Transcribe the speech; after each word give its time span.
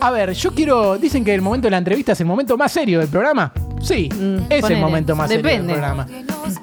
A 0.00 0.10
ver, 0.10 0.32
yo 0.32 0.52
quiero. 0.52 0.96
Dicen 0.98 1.24
que 1.24 1.34
el 1.34 1.42
momento 1.42 1.66
de 1.66 1.72
la 1.72 1.78
entrevista 1.78 2.12
es 2.12 2.20
el 2.20 2.26
momento 2.26 2.56
más 2.56 2.72
serio 2.72 3.00
del 3.00 3.08
programa. 3.08 3.52
Sí, 3.82 4.08
Mm, 4.14 4.36
es 4.50 4.64
el 4.70 4.78
momento 4.78 5.14
más 5.16 5.28
serio 5.28 5.46
del 5.50 5.64
programa. 5.66 6.06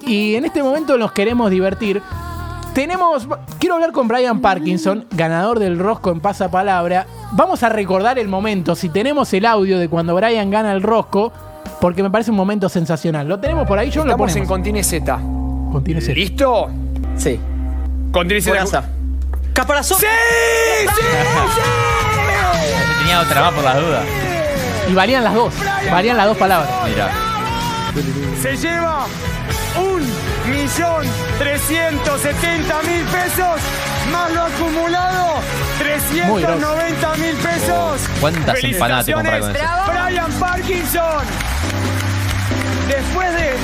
Y 0.05 0.35
en 0.35 0.45
este 0.45 0.61
momento 0.63 0.97
nos 0.97 1.11
queremos 1.11 1.49
divertir. 1.51 2.01
Tenemos. 2.73 3.27
Quiero 3.59 3.75
hablar 3.75 3.91
con 3.91 4.07
Brian 4.07 4.39
Parkinson, 4.39 5.05
ganador 5.11 5.59
del 5.59 5.79
Rosco 5.79 6.11
en 6.11 6.19
Pasapalabra. 6.19 7.07
Vamos 7.33 7.63
a 7.63 7.69
recordar 7.69 8.19
el 8.19 8.27
momento, 8.27 8.75
si 8.75 8.89
tenemos 8.89 9.33
el 9.33 9.45
audio 9.45 9.79
de 9.79 9.89
cuando 9.89 10.15
Brian 10.15 10.49
gana 10.49 10.71
el 10.71 10.81
Rosco, 10.83 11.33
porque 11.81 12.01
me 12.03 12.09
parece 12.09 12.31
un 12.31 12.37
momento 12.37 12.69
sensacional. 12.69 13.27
¿Lo 13.27 13.39
tenemos 13.39 13.67
por 13.67 13.77
ahí? 13.79 13.89
Yo 13.89 14.03
lo 14.05 14.11
Estamos 14.11 14.29
en 14.35 14.47
ponemos. 14.47 14.49
Contine 14.49 14.83
Z. 14.83 15.19
Continúe, 15.71 16.01
sí. 16.01 16.13
¿Listo? 16.13 16.67
Sí. 17.17 17.39
Contine 18.11 18.41
Z. 18.41 18.89
¡Caparazón! 19.53 19.97
¡Sí! 19.99 20.05
¡Sí! 20.85 20.87
Yo 20.87 22.06
tenía 22.99 23.19
otra 23.21 23.41
más 23.41 23.53
por 23.53 23.63
las 23.63 23.77
dudas. 23.77 24.05
Y 24.89 24.93
valían 24.93 25.23
las 25.23 25.33
dos. 25.33 25.53
Valían 25.91 26.17
las 26.17 26.25
dos 26.27 26.37
palabras. 26.37 26.69
Mira. 26.85 27.09
Se 28.41 28.55
lleva 28.55 29.05
un 29.75 30.01
millón 30.49 31.05
trescientos 31.39 32.21
setenta 32.21 32.81
mil 32.83 33.03
pesos 33.05 33.61
más 34.11 34.31
lo 34.31 34.43
acumulado 34.43 35.41
Muy 36.27 36.41
grosso. 36.43 36.57
390 36.75 37.15
mil 37.17 37.35
pesos. 37.35 38.01
¿Cuántas 38.21 38.63
empanadas 38.63 39.05
te 39.05 39.13
compras 39.13 39.39
con 39.41 39.55
eso? 39.55 39.65
Brian 39.87 40.31
Parkinson. 40.33 41.25
Después 42.87 43.33
de 43.33 43.55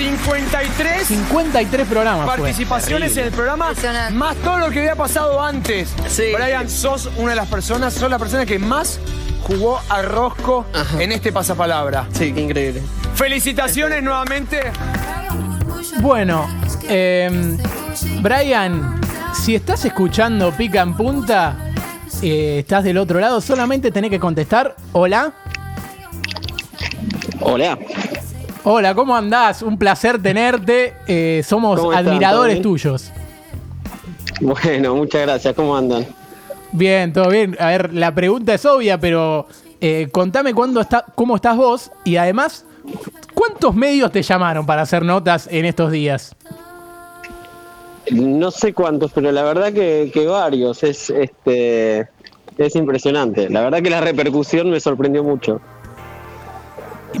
53 0.00 1.06
53 1.06 1.86
programas 1.86 2.24
fue. 2.26 2.36
participaciones 2.38 3.14
en 3.18 3.24
el 3.26 3.32
programa, 3.32 3.68
Impresionante. 3.68 4.14
más 4.14 4.34
todo 4.36 4.56
lo 4.58 4.70
que 4.70 4.78
había 4.78 4.96
pasado 4.96 5.42
antes. 5.44 5.94
Sí. 6.08 6.32
Brian, 6.34 6.70
sos 6.70 7.10
una 7.18 7.30
de 7.30 7.36
las 7.36 7.48
personas, 7.48 7.92
sos 7.92 8.10
la 8.10 8.18
persona 8.18 8.46
que 8.46 8.58
más 8.58 8.98
jugó 9.42 9.78
a 9.90 10.00
Rosco 10.00 10.64
en 10.98 11.12
este 11.12 11.32
pasapalabra. 11.32 12.06
Sí, 12.12 12.32
qué 12.32 12.40
increíble. 12.40 12.82
Felicitaciones 13.14 14.02
nuevamente. 14.02 14.72
Bueno, 16.00 16.48
eh, 16.88 17.58
Brian, 18.22 18.98
si 19.34 19.54
estás 19.54 19.84
escuchando 19.84 20.50
Pica 20.52 20.80
en 20.80 20.94
Punta, 20.96 21.72
eh, 22.22 22.60
estás 22.60 22.84
del 22.84 22.96
otro 22.96 23.20
lado, 23.20 23.42
solamente 23.42 23.90
tenés 23.90 24.08
que 24.10 24.18
contestar, 24.18 24.76
hola. 24.92 25.34
Hola. 27.42 27.78
Hola, 28.62 28.94
¿cómo 28.94 29.16
andás? 29.16 29.62
Un 29.62 29.78
placer 29.78 30.20
tenerte. 30.20 30.94
eh, 31.06 31.42
somos 31.44 31.80
admiradores 31.94 32.56
¿Todo 32.56 32.62
tuyos. 32.62 33.10
Bueno, 34.40 34.94
muchas 34.94 35.22
gracias. 35.22 35.54
¿Cómo 35.54 35.76
andan? 35.76 36.06
Bien, 36.72 37.12
todo 37.12 37.28
bien. 37.28 37.56
A 37.58 37.66
ver, 37.68 37.94
la 37.94 38.14
pregunta 38.14 38.54
es 38.54 38.64
obvia, 38.66 38.98
pero 38.98 39.46
eh, 39.80 40.08
contame 40.12 40.54
cuándo 40.54 40.80
está, 40.80 41.04
cómo 41.14 41.36
estás 41.36 41.56
vos 41.56 41.90
y 42.04 42.16
además, 42.16 42.64
¿cuántos 43.34 43.74
medios 43.74 44.12
te 44.12 44.22
llamaron 44.22 44.66
para 44.66 44.82
hacer 44.82 45.04
notas 45.04 45.48
en 45.50 45.64
estos 45.64 45.90
días? 45.90 46.36
No 48.10 48.50
sé 48.50 48.74
cuántos, 48.74 49.12
pero 49.12 49.32
la 49.32 49.42
verdad 49.42 49.72
que, 49.72 50.10
que 50.12 50.26
varios. 50.26 50.82
Es 50.82 51.10
este 51.10 52.08
es 52.58 52.76
impresionante. 52.76 53.48
La 53.48 53.62
verdad 53.62 53.82
que 53.82 53.90
la 53.90 54.00
repercusión 54.00 54.70
me 54.70 54.80
sorprendió 54.80 55.24
mucho. 55.24 55.60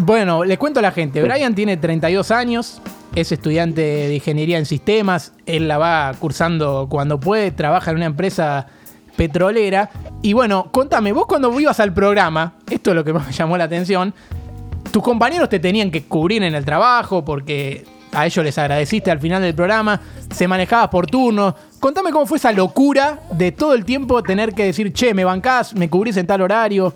Bueno, 0.02 0.44
les 0.44 0.56
cuento 0.56 0.80
a 0.80 0.82
la 0.82 0.92
gente. 0.92 1.22
Brian 1.22 1.54
tiene 1.54 1.76
32 1.76 2.30
años, 2.30 2.80
es 3.14 3.32
estudiante 3.32 3.82
de 3.82 4.14
ingeniería 4.14 4.56
en 4.56 4.64
sistemas, 4.64 5.34
él 5.44 5.68
la 5.68 5.76
va 5.76 6.14
cursando 6.18 6.86
cuando 6.88 7.20
puede, 7.20 7.50
trabaja 7.50 7.90
en 7.90 7.98
una 7.98 8.06
empresa 8.06 8.66
petrolera. 9.16 9.90
Y 10.22 10.32
bueno, 10.32 10.70
contame, 10.72 11.12
vos 11.12 11.26
cuando 11.26 11.58
ibas 11.60 11.80
al 11.80 11.92
programa, 11.92 12.54
esto 12.70 12.90
es 12.90 12.96
lo 12.96 13.04
que 13.04 13.12
más 13.12 13.26
me 13.26 13.32
llamó 13.34 13.58
la 13.58 13.64
atención, 13.64 14.14
tus 14.90 15.02
compañeros 15.02 15.50
te 15.50 15.58
tenían 15.58 15.90
que 15.90 16.04
cubrir 16.04 16.42
en 16.44 16.54
el 16.54 16.64
trabajo 16.64 17.22
porque 17.22 17.84
a 18.12 18.24
ellos 18.24 18.42
les 18.42 18.56
agradeciste 18.56 19.10
al 19.10 19.20
final 19.20 19.42
del 19.42 19.54
programa, 19.54 20.00
se 20.34 20.48
manejabas 20.48 20.88
por 20.88 21.08
turno. 21.08 21.54
Contame 21.78 22.10
cómo 22.10 22.24
fue 22.24 22.38
esa 22.38 22.52
locura 22.52 23.20
de 23.32 23.52
todo 23.52 23.74
el 23.74 23.84
tiempo 23.84 24.22
tener 24.22 24.54
que 24.54 24.64
decir, 24.64 24.94
che, 24.94 25.12
me 25.12 25.24
bancás, 25.24 25.74
me 25.74 25.90
cubrís 25.90 26.16
en 26.16 26.26
tal 26.26 26.40
horario. 26.40 26.94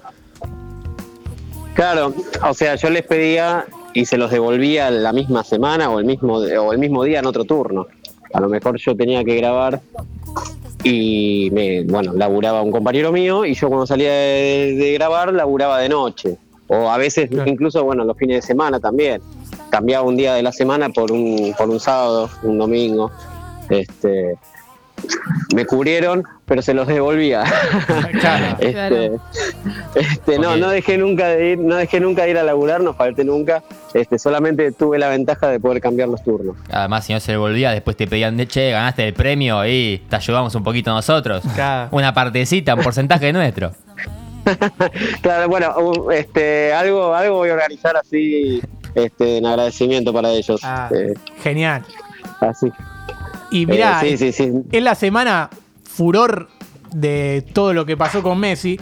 Claro, 1.75 2.13
o 2.49 2.55
sea, 2.55 2.77
yo 2.77 2.89
les 2.91 3.03
pedía 3.03 3.67
y 3.93 4.07
se 4.07 4.17
los 4.17 4.31
devolvía 4.31 4.91
la 4.91 5.13
misma 5.13 5.45
semana 5.45 5.91
o 5.91 5.99
el 5.99 6.05
mismo 6.05 6.35
o 6.37 6.73
el 6.73 6.79
mismo 6.79 7.03
día 7.05 7.19
en 7.19 7.27
otro 7.27 7.45
turno. 7.45 7.87
A 8.33 8.41
lo 8.41 8.49
mejor 8.49 8.79
yo 8.79 8.97
tenía 8.97 9.23
que 9.25 9.37
grabar 9.37 9.81
y 10.83 11.49
me, 11.53 11.83
bueno, 11.85 12.13
laburaba 12.15 12.63
un 12.63 12.71
compañero 12.73 13.11
mío 13.13 13.45
y 13.45 13.55
yo 13.55 13.69
cuando 13.69 13.87
salía 13.87 14.11
de, 14.13 14.75
de 14.79 14.93
grabar 14.95 15.33
laburaba 15.33 15.79
de 15.79 15.89
noche. 15.89 16.37
O 16.67 16.89
a 16.89 16.97
veces 16.97 17.29
Claro. 17.29 17.49
incluso, 17.51 17.85
bueno, 17.85 18.05
los 18.05 18.17
fines 18.17 18.37
de 18.37 18.43
semana 18.43 18.81
también. 18.81 19.21
Cambiaba 19.71 20.07
un 20.07 20.17
día 20.17 20.35
de 20.35 20.43
la 20.43 20.53
semana 20.53 20.89
por 20.89 21.11
un, 21.13 21.55
por 21.59 21.69
un 21.69 21.79
sábado, 21.81 22.31
un 22.43 22.59
domingo. 22.59 23.11
Este, 23.69 24.37
me 25.55 25.65
cubrieron, 25.67 26.25
pero 26.47 26.63
se 26.63 26.75
los 26.75 26.87
devolvía. 26.87 27.45
Claro. 28.21 28.57
Este, 28.59 28.73
Claro. 28.73 29.21
este, 29.95 30.39
no, 30.39 30.57
no 30.57 30.69
dejé 30.71 30.99
nunca 30.99 31.29
de 31.29 31.51
ir, 31.53 31.59
no 31.59 31.77
dejé 31.77 32.01
nunca 32.01 32.23
de 32.25 32.31
ir 32.31 32.39
a 32.39 32.43
laburar, 32.43 32.81
no 32.81 32.95
falté 32.95 33.25
nunca. 33.25 33.63
Este, 33.93 34.19
solamente 34.19 34.73
tuve 34.73 34.99
la 34.99 35.09
ventaja 35.09 35.49
de 35.49 35.61
poder 35.61 35.81
cambiar 35.81 36.09
los 36.09 36.23
turnos. 36.23 36.57
Además, 36.71 37.05
si 37.05 37.13
no 37.13 37.21
se 37.21 37.33
le 37.33 37.39
volvía, 37.39 37.71
después 37.73 37.97
te 37.97 38.07
pedían, 38.07 38.37
de, 38.37 38.47
che, 38.49 38.71
ganaste 38.71 39.07
el 39.07 39.15
premio 39.15 39.65
y 39.67 40.03
te 40.09 40.17
ayudamos 40.17 40.55
un 40.55 40.63
poquito 40.65 40.93
nosotros. 40.93 41.43
Claro. 41.55 41.89
Una 41.93 42.13
partecita, 42.15 42.75
un 42.75 42.83
porcentaje 42.83 43.33
nuestro. 43.33 43.73
Claro, 45.23 45.49
bueno, 45.49 45.75
uh, 45.79 46.11
este, 46.11 46.73
algo, 46.75 47.15
algo 47.15 47.37
voy 47.37 47.49
a 47.49 47.55
organizar 47.55 47.97
así, 47.97 48.61
este, 48.95 49.39
en 49.39 49.47
agradecimiento 49.47 50.13
para 50.13 50.29
ellos. 50.31 50.61
Ah, 50.63 50.91
Eh, 50.95 51.15
genial. 51.43 51.83
así. 52.41 52.71
Y 53.51 53.67
mirá, 53.67 54.01
Eh, 54.05 54.17
sí, 54.17 54.33
sí, 54.33 54.33
sí. 54.33 54.53
es 54.73 54.83
la 54.83 54.95
semana 54.95 55.51
furor 55.85 56.49
de 56.93 57.45
todo 57.53 57.73
lo 57.73 57.85
que 57.87 57.97
pasó 57.97 58.23
con 58.23 58.39
Messi. 58.39 58.79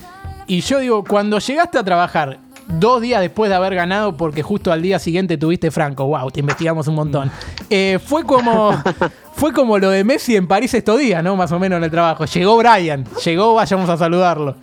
Y 0.46 0.60
yo 0.60 0.78
digo, 0.78 1.04
cuando 1.04 1.38
llegaste 1.38 1.78
a 1.78 1.84
trabajar 1.84 2.38
dos 2.68 3.00
días 3.02 3.20
después 3.20 3.48
de 3.50 3.56
haber 3.56 3.74
ganado, 3.74 4.16
porque 4.16 4.42
justo 4.42 4.72
al 4.72 4.82
día 4.82 4.98
siguiente 4.98 5.36
tuviste 5.36 5.70
Franco, 5.70 6.06
wow, 6.06 6.30
te 6.30 6.40
investigamos 6.40 6.86
un 6.88 6.94
montón. 6.94 7.30
Eh, 7.70 7.98
fue 8.04 8.24
como 8.24 8.72
fue 9.34 9.52
como 9.52 9.78
lo 9.78 9.90
de 9.90 10.04
Messi 10.04 10.36
en 10.36 10.46
París 10.46 10.72
estos 10.74 10.98
días, 10.98 11.22
¿no? 11.22 11.36
Más 11.36 11.52
o 11.52 11.58
menos 11.58 11.78
en 11.78 11.84
el 11.84 11.90
trabajo. 11.90 12.24
Llegó 12.24 12.56
Brian, 12.56 13.04
llegó, 13.24 13.54
vayamos 13.54 13.88
a 13.90 13.96
saludarlo. 13.96 14.56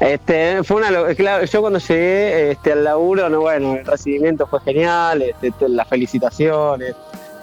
Este, 0.00 0.62
fue 0.62 0.76
una, 0.76 1.12
claro, 1.16 1.44
yo 1.44 1.60
cuando 1.60 1.80
llegué 1.80 2.52
este, 2.52 2.72
al 2.72 2.84
laburo, 2.84 3.28
no, 3.28 3.40
bueno, 3.40 3.74
el 3.74 3.84
recibimiento 3.84 4.46
fue 4.46 4.60
genial, 4.60 5.22
este, 5.22 5.50
te- 5.50 5.68
las 5.68 5.88
felicitaciones. 5.88 6.94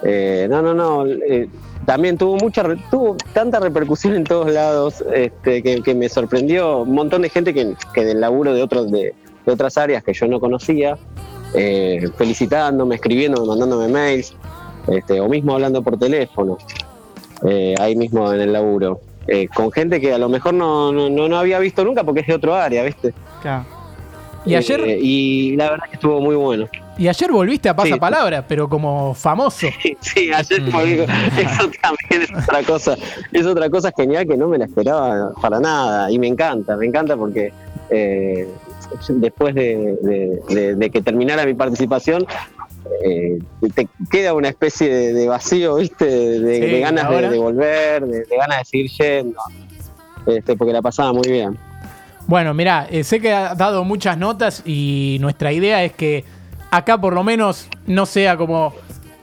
Eh, 0.02 0.46
no, 0.50 0.62
no, 0.62 0.74
no. 0.74 1.06
eh, 1.06 1.48
también 1.84 2.18
tuvo 2.18 2.36
mucha, 2.36 2.64
tuvo 2.90 3.16
tanta 3.32 3.60
repercusión 3.60 4.14
en 4.14 4.24
todos 4.24 4.50
lados 4.50 5.04
este, 5.14 5.62
que, 5.62 5.82
que 5.82 5.94
me 5.94 6.08
sorprendió. 6.08 6.78
Un 6.78 6.94
montón 6.94 7.22
de 7.22 7.28
gente 7.28 7.54
que, 7.54 7.74
que 7.94 8.04
del 8.04 8.20
laburo 8.20 8.54
de 8.54 8.62
otros 8.62 8.90
de, 8.90 9.14
de 9.44 9.52
otras 9.52 9.78
áreas 9.78 10.02
que 10.02 10.12
yo 10.12 10.26
no 10.26 10.40
conocía, 10.40 10.98
eh, 11.54 12.08
felicitándome, 12.16 12.96
escribiéndome, 12.96 13.46
mandándome 13.46 13.88
mails, 13.88 14.34
este, 14.88 15.20
o 15.20 15.28
mismo 15.28 15.54
hablando 15.54 15.82
por 15.82 15.98
teléfono, 15.98 16.58
eh, 17.46 17.74
ahí 17.78 17.96
mismo 17.96 18.32
en 18.32 18.40
el 18.40 18.52
laburo. 18.52 19.00
Con 19.56 19.72
gente 19.72 20.00
que 20.00 20.12
a 20.12 20.18
lo 20.18 20.28
mejor 20.28 20.54
no, 20.54 20.92
no, 20.92 21.10
no, 21.10 21.36
había 21.36 21.58
visto 21.58 21.84
nunca 21.84 22.04
porque 22.04 22.20
es 22.20 22.28
de 22.28 22.34
otro 22.34 22.54
área, 22.54 22.84
¿viste? 22.84 23.12
Y 24.44 24.54
ayer, 24.54 24.80
y 25.00 25.56
la 25.56 25.70
verdad 25.70 25.86
que 25.88 25.96
estuvo 25.96 26.20
muy 26.20 26.36
bueno. 26.36 26.68
Y 26.98 27.08
ayer 27.08 27.30
volviste 27.30 27.68
a 27.68 27.72
sí. 27.72 27.76
pasapalabra, 27.76 28.46
pero 28.46 28.68
como 28.68 29.14
famoso. 29.14 29.66
Sí, 30.00 30.30
ayer 30.32 30.64
como 30.70 30.82
digo, 30.82 31.04
eso 31.04 31.70
también 31.82 32.22
es 32.22 32.30
otra 32.44 32.62
cosa, 32.62 32.96
es 33.32 33.46
otra 33.46 33.68
cosa 33.70 33.92
genial 33.96 34.26
que 34.26 34.36
no 34.36 34.48
me 34.48 34.58
la 34.58 34.64
esperaba 34.66 35.32
para 35.40 35.60
nada 35.60 36.10
y 36.10 36.18
me 36.18 36.26
encanta, 36.28 36.76
me 36.76 36.86
encanta 36.86 37.16
porque 37.16 37.52
eh, 37.90 38.48
después 39.08 39.54
de, 39.54 39.96
de- 40.02 40.40
de- 40.54 40.74
de 40.74 40.90
que 40.90 41.02
terminara 41.02 41.44
mi 41.44 41.54
participación 41.54 42.24
eh, 43.04 43.38
te 43.74 43.88
queda 44.10 44.32
una 44.32 44.48
especie 44.48 45.12
de, 45.12 45.26
vacío, 45.28 45.76
¿viste? 45.76 46.04
De, 46.06 46.68
Sí, 46.76 46.80
ganas 46.80 47.08
de, 47.30 47.38
volver, 47.38 48.06
de, 48.06 48.18
de 48.24 48.36
ganas 48.36 48.58
de 48.58 48.64
seguir 48.64 48.90
yendo, 48.90 49.40
este, 50.26 50.56
porque 50.56 50.72
la 50.72 50.82
pasaba 50.82 51.12
muy 51.12 51.28
bien. 51.28 51.56
Bueno, 52.28 52.54
mirá, 52.54 52.86
eh, 52.90 53.04
sé 53.04 53.20
que 53.20 53.32
ha 53.32 53.54
dado 53.54 53.84
muchas 53.84 54.16
notas 54.18 54.62
y 54.64 55.18
nuestra 55.20 55.52
idea 55.52 55.84
es 55.84 55.92
que 55.92 56.24
acá 56.70 57.00
por 57.00 57.14
lo 57.14 57.22
menos 57.22 57.68
no 57.86 58.06
sea 58.06 58.36
como 58.36 58.74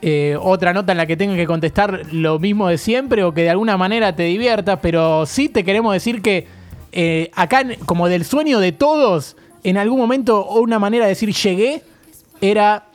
eh, 0.02 0.38
otra 0.42 0.74
nota 0.74 0.92
en 0.92 0.98
la 0.98 1.06
que 1.06 1.16
tengan 1.16 1.38
que 1.38 1.48
contestar 1.48 2.08
lo 2.12 2.40
mismo 2.40 2.68
de 2.68 2.78
siempre 2.78 3.24
o 3.24 3.34
que 3.34 3.44
de 3.44 3.50
alguna 3.50 3.78
manera 3.78 4.16
te 4.16 4.24
diviertas, 4.24 4.80
pero 4.82 5.26
sí 5.26 5.50
te 5.50 5.64
queremos 5.64 5.94
decir 5.94 6.22
que 6.22 6.48
eh, 6.92 7.32
acá, 7.34 7.64
como 7.86 8.10
del 8.10 8.26
sueño 8.26 8.60
de 8.60 8.72
todos, 8.72 9.36
en 9.64 9.78
algún 9.78 10.00
momento 10.00 10.42
o 10.42 10.62
una 10.62 10.78
manera 10.78 11.06
de 11.06 11.10
decir 11.10 11.34
llegué 11.34 11.84
era 12.42 12.88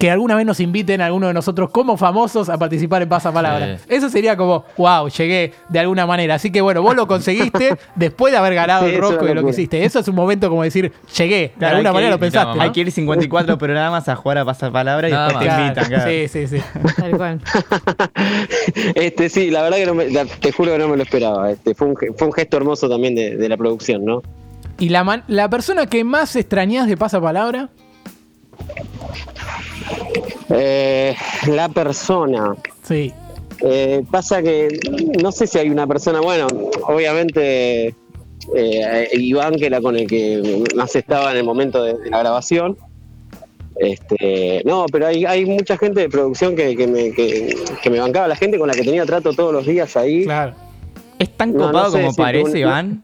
que 0.00 0.10
alguna 0.10 0.34
vez 0.34 0.46
nos 0.46 0.58
inviten 0.60 1.02
a 1.02 1.06
alguno 1.06 1.26
de 1.26 1.34
nosotros 1.34 1.68
como 1.70 1.98
famosos 1.98 2.48
a 2.48 2.56
participar 2.56 3.02
en 3.02 3.08
Pasapalabra. 3.10 3.76
Sí. 3.78 3.84
Eso 3.88 4.08
sería 4.08 4.34
como, 4.34 4.64
wow, 4.78 5.08
llegué 5.10 5.52
de 5.68 5.78
alguna 5.78 6.06
manera. 6.06 6.36
Así 6.36 6.50
que 6.50 6.62
bueno, 6.62 6.80
vos 6.80 6.96
lo 6.96 7.06
conseguiste 7.06 7.76
después 7.96 8.32
de 8.32 8.38
haber 8.38 8.54
ganado 8.54 8.86
Sí, 8.88 8.94
el 8.94 9.00
rosco 9.00 9.28
y 9.28 9.34
lo 9.34 9.44
que 9.44 9.50
hiciste. 9.50 9.84
Eso 9.84 9.98
es 9.98 10.08
un 10.08 10.14
momento 10.14 10.48
como 10.48 10.62
decir, 10.62 10.90
llegué, 11.16 11.36
de 11.40 11.52
Claro, 11.58 11.76
alguna 11.76 11.92
manera 11.92 12.08
ir- 12.08 12.14
lo 12.14 12.18
pensaste. 12.18 12.48
no, 12.48 12.54
¿no? 12.56 12.62
Hay 12.62 12.70
que 12.72 12.80
ir 12.80 12.90
54 12.90 13.58
programas 13.58 14.08
a 14.08 14.16
jugar 14.16 14.38
a 14.38 14.44
pasapalabra 14.46 15.08
y 15.08 15.12
Nada 15.12 15.28
después 15.28 15.48
te 15.54 15.60
invitan. 15.62 15.84
claro. 15.84 16.10
Sí, 16.10 16.28
sí, 16.28 16.46
sí. 16.48 16.62
Tal 16.96 17.16
cual. 17.18 17.40
Este, 18.94 19.28
sí, 19.28 19.50
la 19.50 19.62
verdad 19.62 19.76
que 19.76 19.86
no 19.86 19.94
me- 19.94 20.10
la- 20.10 20.24
te 20.24 20.50
juro 20.50 20.72
que 20.72 20.78
no 20.78 20.88
me 20.88 20.96
lo 20.96 21.02
esperaba. 21.02 21.50
Este, 21.50 21.74
fue, 21.74 21.88
un, 21.88 21.96
ge- 21.96 22.12
fue 22.16 22.26
un 22.26 22.32
gesto 22.32 22.56
hermoso 22.56 22.88
también 22.88 23.14
de, 23.14 23.36
de 23.36 23.48
la 23.50 23.56
producción, 23.58 24.04
¿no? 24.04 24.22
¿Y 24.78 24.88
la, 24.88 25.04
man- 25.04 25.24
la 25.28 25.50
persona 25.50 25.84
que 25.86 26.04
más 26.04 26.34
extrañás 26.36 26.86
de 26.88 26.96
Pasapalabra? 26.96 27.68
Eh, 30.50 31.14
la 31.48 31.68
persona. 31.68 32.54
Sí. 32.82 33.12
Eh, 33.62 34.02
pasa 34.10 34.42
que 34.42 34.68
no 35.22 35.30
sé 35.32 35.46
si 35.46 35.58
hay 35.58 35.68
una 35.68 35.86
persona, 35.86 36.20
bueno, 36.20 36.46
obviamente 36.86 37.94
eh, 38.54 39.08
Iván, 39.12 39.54
que 39.56 39.66
era 39.66 39.80
con 39.80 39.96
el 39.96 40.06
que 40.06 40.64
más 40.74 40.96
estaba 40.96 41.30
en 41.32 41.38
el 41.38 41.44
momento 41.44 41.82
de, 41.82 41.98
de 41.98 42.10
la 42.10 42.20
grabación. 42.20 42.78
Este, 43.76 44.62
no, 44.64 44.86
pero 44.92 45.06
hay, 45.06 45.24
hay 45.24 45.46
mucha 45.46 45.78
gente 45.78 46.00
de 46.00 46.08
producción 46.08 46.54
que, 46.54 46.76
que 46.76 46.86
me, 46.86 47.12
que, 47.12 47.56
que 47.82 47.90
me 47.90 47.98
bancaba, 47.98 48.28
la 48.28 48.36
gente 48.36 48.58
con 48.58 48.68
la 48.68 48.74
que 48.74 48.82
tenía 48.82 49.06
trato 49.06 49.32
todos 49.32 49.52
los 49.52 49.66
días 49.66 49.96
ahí. 49.96 50.24
Claro. 50.24 50.54
¿Es 51.18 51.34
tan 51.36 51.52
No, 51.52 51.58
no 51.58 51.66
copado 51.68 51.92
sé 51.92 51.98
como 52.00 52.12
si 52.12 52.16
parece, 52.16 52.58
Iván? 52.58 53.02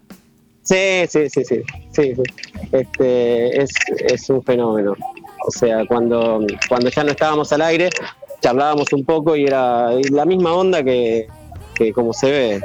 Sí, 0.62 1.06
sí, 1.08 1.30
sí, 1.30 1.44
sí, 1.44 1.62
sí, 1.92 2.14
sí. 2.14 2.22
Este, 2.72 3.62
es, 3.62 3.70
es 4.08 4.28
un 4.30 4.42
fenómeno. 4.42 4.94
O 5.46 5.50
sea, 5.50 5.84
cuando, 5.86 6.44
cuando 6.68 6.90
ya 6.90 7.04
no 7.04 7.10
estábamos 7.10 7.52
al 7.52 7.62
aire, 7.62 7.88
charlábamos 8.40 8.92
un 8.92 9.04
poco 9.04 9.36
y 9.36 9.44
era 9.44 9.90
la 10.10 10.24
misma 10.24 10.52
onda 10.52 10.82
que, 10.82 11.26
que 11.74 11.92
como 11.92 12.12
se 12.12 12.30
ve. 12.30 12.60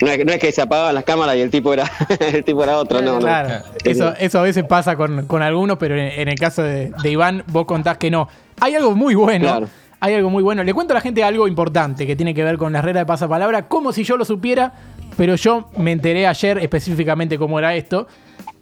No 0.00 0.08
es, 0.08 0.18
que- 0.18 0.24
no 0.24 0.32
es 0.32 0.38
que 0.40 0.52
se 0.52 0.60
apagaban 0.60 0.94
las 0.94 1.04
cámaras 1.04 1.36
y 1.36 1.40
el 1.40 1.50
tipo 1.50 1.72
era 1.72 1.90
el 2.20 2.44
tipo 2.44 2.62
era 2.64 2.76
otro, 2.78 3.00
no, 3.00 3.14
no. 3.14 3.18
Claro, 3.20 3.64
eso, 3.84 4.12
eso 4.18 4.38
a 4.40 4.42
veces 4.42 4.64
pasa 4.64 4.96
con, 4.96 5.26
con 5.26 5.42
algunos, 5.42 5.78
pero 5.78 5.94
en, 5.96 6.20
en 6.20 6.28
el 6.28 6.34
caso 6.34 6.62
de, 6.62 6.92
de 7.02 7.10
Iván, 7.10 7.44
vos 7.46 7.64
contás 7.66 7.98
que 7.98 8.10
no. 8.10 8.28
Hay 8.60 8.74
algo 8.74 8.94
muy 8.94 9.14
bueno. 9.14 9.46
Claro. 9.46 9.68
Hay 10.00 10.14
algo 10.14 10.30
muy 10.30 10.42
bueno. 10.42 10.64
Le 10.64 10.74
cuento 10.74 10.92
a 10.92 10.96
la 10.96 11.00
gente 11.00 11.22
algo 11.22 11.46
importante 11.46 12.06
que 12.08 12.16
tiene 12.16 12.34
que 12.34 12.42
ver 12.42 12.58
con 12.58 12.72
la 12.72 12.82
regla 12.82 13.00
de 13.00 13.06
pasapalabra, 13.06 13.68
como 13.68 13.92
si 13.92 14.02
yo 14.02 14.16
lo 14.16 14.24
supiera, 14.24 14.72
pero 15.16 15.36
yo 15.36 15.68
me 15.76 15.92
enteré 15.92 16.26
ayer 16.26 16.58
específicamente 16.58 17.38
cómo 17.38 17.58
era 17.60 17.74
esto. 17.76 18.08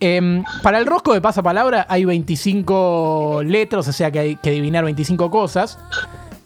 Em, 0.01 0.43
para 0.63 0.79
el 0.79 0.87
rosco 0.87 1.13
de 1.13 1.21
pasapalabra 1.21 1.87
hay 1.89 2.05
25 2.07 3.43
letras, 3.45 3.87
o 3.89 3.93
sea 3.93 4.11
que 4.11 4.19
hay 4.19 4.37
que 4.37 4.51
adivinar 4.51 4.85
25 4.85 5.31
cosas. 5.31 5.79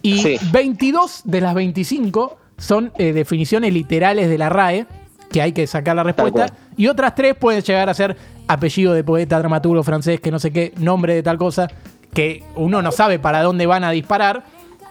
Y 0.03 0.19
Sí. 0.19 0.37
22 0.53 1.23
de 1.25 1.41
las 1.41 1.55
25 1.55 2.37
son 2.59 2.93
eh, 2.99 3.13
definiciones 3.13 3.73
literales 3.73 4.29
de 4.29 4.39
la 4.39 4.49
RAE, 4.49 4.87
que 5.31 5.41
hay 5.43 5.53
que 5.53 5.67
sacar 5.67 5.97
la 5.97 6.03
respuesta. 6.03 6.47
Y 6.77 6.89
otras 6.89 7.15
tres 7.15 7.35
pueden 7.37 7.63
llegar 7.63 7.89
a 7.89 7.95
ser 7.95 8.17
apellido 8.47 8.93
de 8.93 9.03
poeta, 9.03 9.39
dramaturgo 9.39 9.83
francés, 9.83 10.21
que 10.21 10.31
no 10.31 10.39
sé 10.39 10.53
qué, 10.53 10.73
nombre 10.79 11.15
de 11.15 11.23
tal 11.23 11.39
cosa, 11.39 11.69
que 12.13 12.45
uno 12.57 12.83
no 12.83 12.93
sabe 12.93 13.19
para 13.19 13.43
dónde 13.43 13.67
van 13.67 13.83
a 13.85 13.91
disparar. 13.91 14.45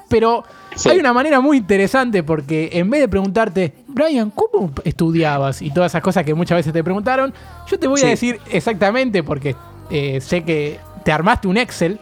Pero 0.09 0.43
Sí. 0.75 0.89
hay 0.89 0.99
una 0.99 1.13
manera 1.13 1.39
muy 1.39 1.57
interesante 1.57 2.23
porque 2.23 2.69
en 2.73 2.89
vez 2.89 3.01
de 3.01 3.07
preguntarte, 3.07 3.73
Brian, 3.93 4.31
¿cómo 4.31 4.71
estudiabas? 4.83 5.61
Y 5.61 5.69
todas 5.71 5.91
esas 5.91 6.01
cosas 6.01 6.23
que 6.25 6.33
muchas 6.33 6.57
veces 6.57 6.73
te 6.73 6.83
preguntaron, 6.83 7.33
yo 7.69 7.77
te 7.79 7.87
voy 7.87 8.01
a 8.01 8.07
decir 8.07 8.39
exactamente 8.51 9.23
porque 9.23 9.55
eh, 9.89 10.19
sé 10.21 10.43
que 10.43 10.79
te 11.03 11.11
armaste 11.11 11.47
un 11.47 11.57
Excel. 11.57 11.99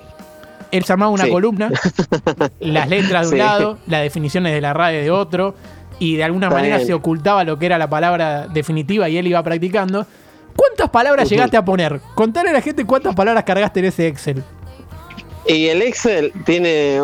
Él 0.71 0.85
se 0.85 0.93
armaba 0.93 1.11
una 1.11 1.25
Sí. 1.25 1.29
columna, 1.31 1.69
las 2.61 2.87
letras 2.87 3.23
de 3.23 3.27
un 3.27 3.31
Sí. 3.33 3.37
lado, 3.37 3.77
las 3.87 4.01
definiciones 4.03 4.53
de 4.53 4.61
la 4.61 4.73
RAE 4.73 5.01
de 5.03 5.11
otro, 5.11 5.53
y 5.99 6.15
de 6.15 6.23
alguna 6.23 6.47
Está 6.47 6.55
manera 6.57 6.75
bien. 6.77 6.87
se 6.87 6.93
ocultaba 6.93 7.43
lo 7.43 7.59
que 7.59 7.65
era 7.65 7.77
la 7.77 7.89
palabra 7.89 8.47
definitiva 8.47 9.09
y 9.09 9.17
él 9.17 9.27
iba 9.27 9.43
practicando. 9.43 10.05
¿Cuántas 10.55 10.89
palabras 10.89 11.29
llegaste 11.29 11.57
a 11.57 11.65
poner? 11.65 11.99
Contale 12.15 12.49
a 12.49 12.53
la 12.53 12.61
gente 12.61 12.85
cuántas 12.85 13.13
palabras 13.15 13.43
cargaste 13.43 13.79
en 13.81 13.85
ese 13.87 14.07
Excel. 14.07 14.43
Y 15.51 15.67
el 15.67 15.81
Excel 15.81 16.31
tiene. 16.45 17.01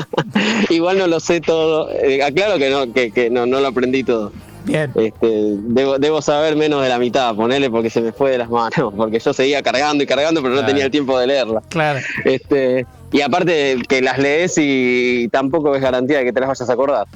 Igual 0.70 0.98
no 0.98 1.06
lo 1.06 1.20
sé 1.20 1.40
todo. 1.40 1.90
Eh, 1.90 2.22
aclaro 2.22 2.56
que 2.56 2.70
no, 2.70 2.90
que, 2.92 3.10
que 3.10 3.28
no, 3.28 3.44
no 3.44 3.60
lo 3.60 3.68
aprendí 3.68 4.02
todo. 4.02 4.32
Bien. 4.64 4.90
Este, 4.94 5.28
debo, 5.28 5.98
debo 5.98 6.22
saber 6.22 6.56
menos 6.56 6.82
de 6.82 6.88
la 6.88 6.98
mitad, 6.98 7.34
ponele 7.34 7.68
porque 7.68 7.90
se 7.90 8.00
me 8.00 8.12
fue 8.12 8.30
de 8.30 8.38
las 8.38 8.48
manos, 8.48 8.94
porque 8.96 9.18
yo 9.18 9.34
seguía 9.34 9.62
cargando 9.62 10.02
y 10.02 10.06
cargando, 10.06 10.42
pero 10.42 10.54
no 10.54 10.64
tenía 10.64 10.86
el 10.86 10.90
tiempo 10.90 11.18
de 11.18 11.26
leerla. 11.26 11.62
Claro. 11.68 12.00
Este, 12.24 12.86
y 13.12 13.20
aparte 13.20 13.76
que 13.86 14.00
las 14.00 14.18
lees 14.18 14.54
y 14.56 15.28
tampoco 15.30 15.74
es 15.76 15.82
garantía 15.82 16.18
de 16.18 16.24
que 16.24 16.32
te 16.32 16.40
las 16.40 16.48
vayas 16.48 16.70
a 16.70 16.72
acordar. 16.72 17.06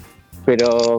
Pero 0.44 0.98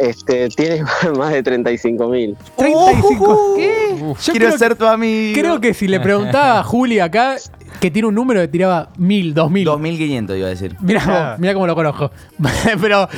este, 0.00 0.48
tiene 0.48 0.82
más 1.16 1.32
de 1.32 1.42
35 1.42 2.08
mil. 2.08 2.36
35. 2.56 3.54
¿Qué? 3.56 3.96
Yo 3.98 4.14
Quiero 4.32 4.46
creo, 4.46 4.58
ser 4.58 4.76
tu 4.76 4.86
amigo. 4.86 5.34
creo 5.40 5.60
que 5.60 5.74
si 5.74 5.88
le 5.88 6.00
preguntaba 6.00 6.60
a 6.60 6.62
Juli 6.64 7.00
acá, 7.00 7.36
que 7.80 7.90
tiene 7.90 8.08
un 8.08 8.14
número 8.14 8.40
que 8.40 8.48
tiraba 8.48 8.90
mil, 8.96 9.34
dos 9.34 9.50
mil. 9.50 9.64
2500 9.64 10.36
iba 10.36 10.46
a 10.46 10.50
decir. 10.50 10.76
Vos, 10.80 11.38
mirá 11.38 11.54
cómo 11.54 11.66
lo 11.66 11.74
conozco. 11.74 12.10
Pero, 12.80 13.08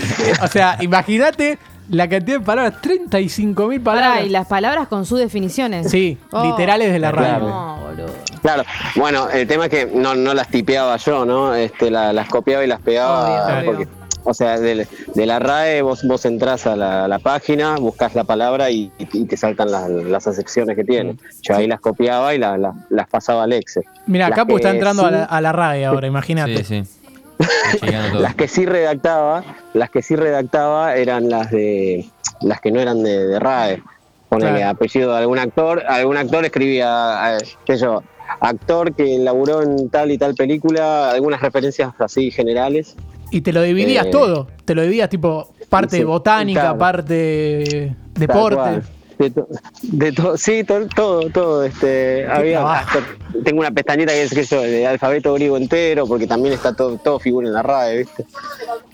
o 0.42 0.46
sea, 0.48 0.76
imagínate 0.80 1.58
la 1.90 2.08
cantidad 2.08 2.38
de 2.38 2.44
palabras, 2.44 2.80
35 2.82 3.66
mil 3.66 3.80
Pará, 3.80 4.00
palabras. 4.00 4.26
y 4.26 4.28
las 4.30 4.46
palabras 4.46 4.86
con 4.88 5.04
sus 5.06 5.18
definiciones. 5.18 5.90
Sí, 5.90 6.18
Oh. 6.30 6.44
literales 6.44 6.92
de 6.92 6.98
la 7.00 7.10
radio. 7.10 7.28
Claro. 7.30 7.48
No, 7.48 7.76
boludo. 7.84 8.06
Claro, 8.42 8.62
bueno, 8.96 9.28
el 9.28 9.46
tema 9.48 9.64
es 9.66 9.70
que 9.70 9.86
no, 9.92 10.14
no 10.14 10.32
las 10.32 10.48
tipeaba 10.48 10.96
yo, 10.98 11.24
¿no? 11.26 11.52
Este, 11.54 11.90
la- 11.90 12.12
las 12.12 12.28
copiaba 12.28 12.62
y 12.64 12.68
las 12.68 12.80
pegaba. 12.80 13.58
Obvio, 13.58 13.64
porque, 13.72 13.88
o 14.24 14.34
sea, 14.34 14.58
de, 14.58 14.86
de 15.14 15.26
la 15.26 15.38
RAE 15.38 15.82
vos, 15.82 16.02
vos 16.04 16.24
entrás 16.24 16.66
a 16.66 16.76
la, 16.76 17.08
la 17.08 17.18
página, 17.18 17.76
buscas 17.76 18.14
la 18.14 18.24
palabra 18.24 18.70
y, 18.70 18.90
y 18.98 19.24
te 19.26 19.36
saltan 19.36 19.70
las, 19.70 19.88
las 19.90 20.26
acepciones 20.26 20.76
que 20.76 20.84
tiene. 20.84 21.16
Yo 21.42 21.56
ahí 21.56 21.66
las 21.66 21.80
copiaba 21.80 22.34
y 22.34 22.38
la- 22.38 22.56
la- 22.58 22.74
las 22.90 23.08
pasaba 23.08 23.44
al 23.44 23.52
Excel. 23.52 23.84
Mira, 24.06 24.30
que 24.30 24.54
está 24.54 24.70
entrando 24.70 25.04
a, 25.06 25.10
la, 25.10 25.24
a 25.24 25.40
la 25.40 25.52
radio 25.52 25.88
ahora, 25.90 26.06
imagínate. 26.06 26.64
Sí, 26.64 26.84
sí. 26.84 26.96
Las 28.18 28.34
que 28.34 28.48
sí 28.48 28.66
redactaba, 28.66 29.42
las 29.72 29.88
que 29.90 30.02
sí 30.02 30.14
redactaba 30.14 30.96
eran 30.96 31.30
las 31.30 31.50
de 31.50 32.04
las 32.42 32.60
que 32.60 32.70
no 32.70 32.80
eran 32.80 33.02
de, 33.02 33.26
de 33.28 33.38
RAE. 33.38 33.82
Ponele 34.28 34.58
Claro. 34.58 34.70
apellido 34.70 35.12
de 35.12 35.18
algún 35.18 35.38
actor, 35.38 35.82
algún 35.88 36.16
actor 36.18 36.44
escribía, 36.44 37.38
eh, 37.38 37.44
qué 37.64 37.78
sé 37.78 37.84
yo, 37.84 38.02
actor 38.40 38.94
que 38.94 39.18
laburó 39.18 39.62
en 39.62 39.88
tal 39.90 40.10
y 40.12 40.18
tal 40.18 40.34
película, 40.34 41.10
algunas 41.10 41.40
referencias 41.40 41.92
así 41.98 42.30
generales. 42.30 42.94
Y 43.30 43.40
te 43.42 43.52
lo 43.52 43.62
dividías 43.62 44.06
Eh, 44.06 44.10
todo. 44.10 44.48
Te 44.64 44.74
lo 44.74 44.82
dividías 44.82 45.08
tipo 45.08 45.52
parte 45.68 45.98
sí, 45.98 46.04
botánica, 46.04 46.60
claro. 46.60 46.78
parte 46.78 47.94
deporte. 48.14 48.82
De, 49.18 49.30
to- 49.30 49.48
de 49.82 50.12
to- 50.12 50.36
sí, 50.38 50.64
to- 50.64 50.86
todo, 50.88 51.28
todo. 51.30 51.62
Este, 51.64 52.26
había 52.26 52.62
hasta- 52.72 53.00
tengo 53.44 53.60
una 53.60 53.70
pestañita 53.70 54.12
que 54.12 54.22
es 54.22 54.32
que 54.32 54.44
yo, 54.44 54.62
de 54.62 54.86
alfabeto 54.86 55.34
griego 55.34 55.58
entero, 55.58 56.06
porque 56.06 56.26
también 56.26 56.54
está 56.54 56.74
todo, 56.74 56.96
todo 56.96 57.18
figura 57.20 57.46
en 57.46 57.52
la 57.52 57.62
RAE, 57.62 57.98
¿viste? 57.98 58.24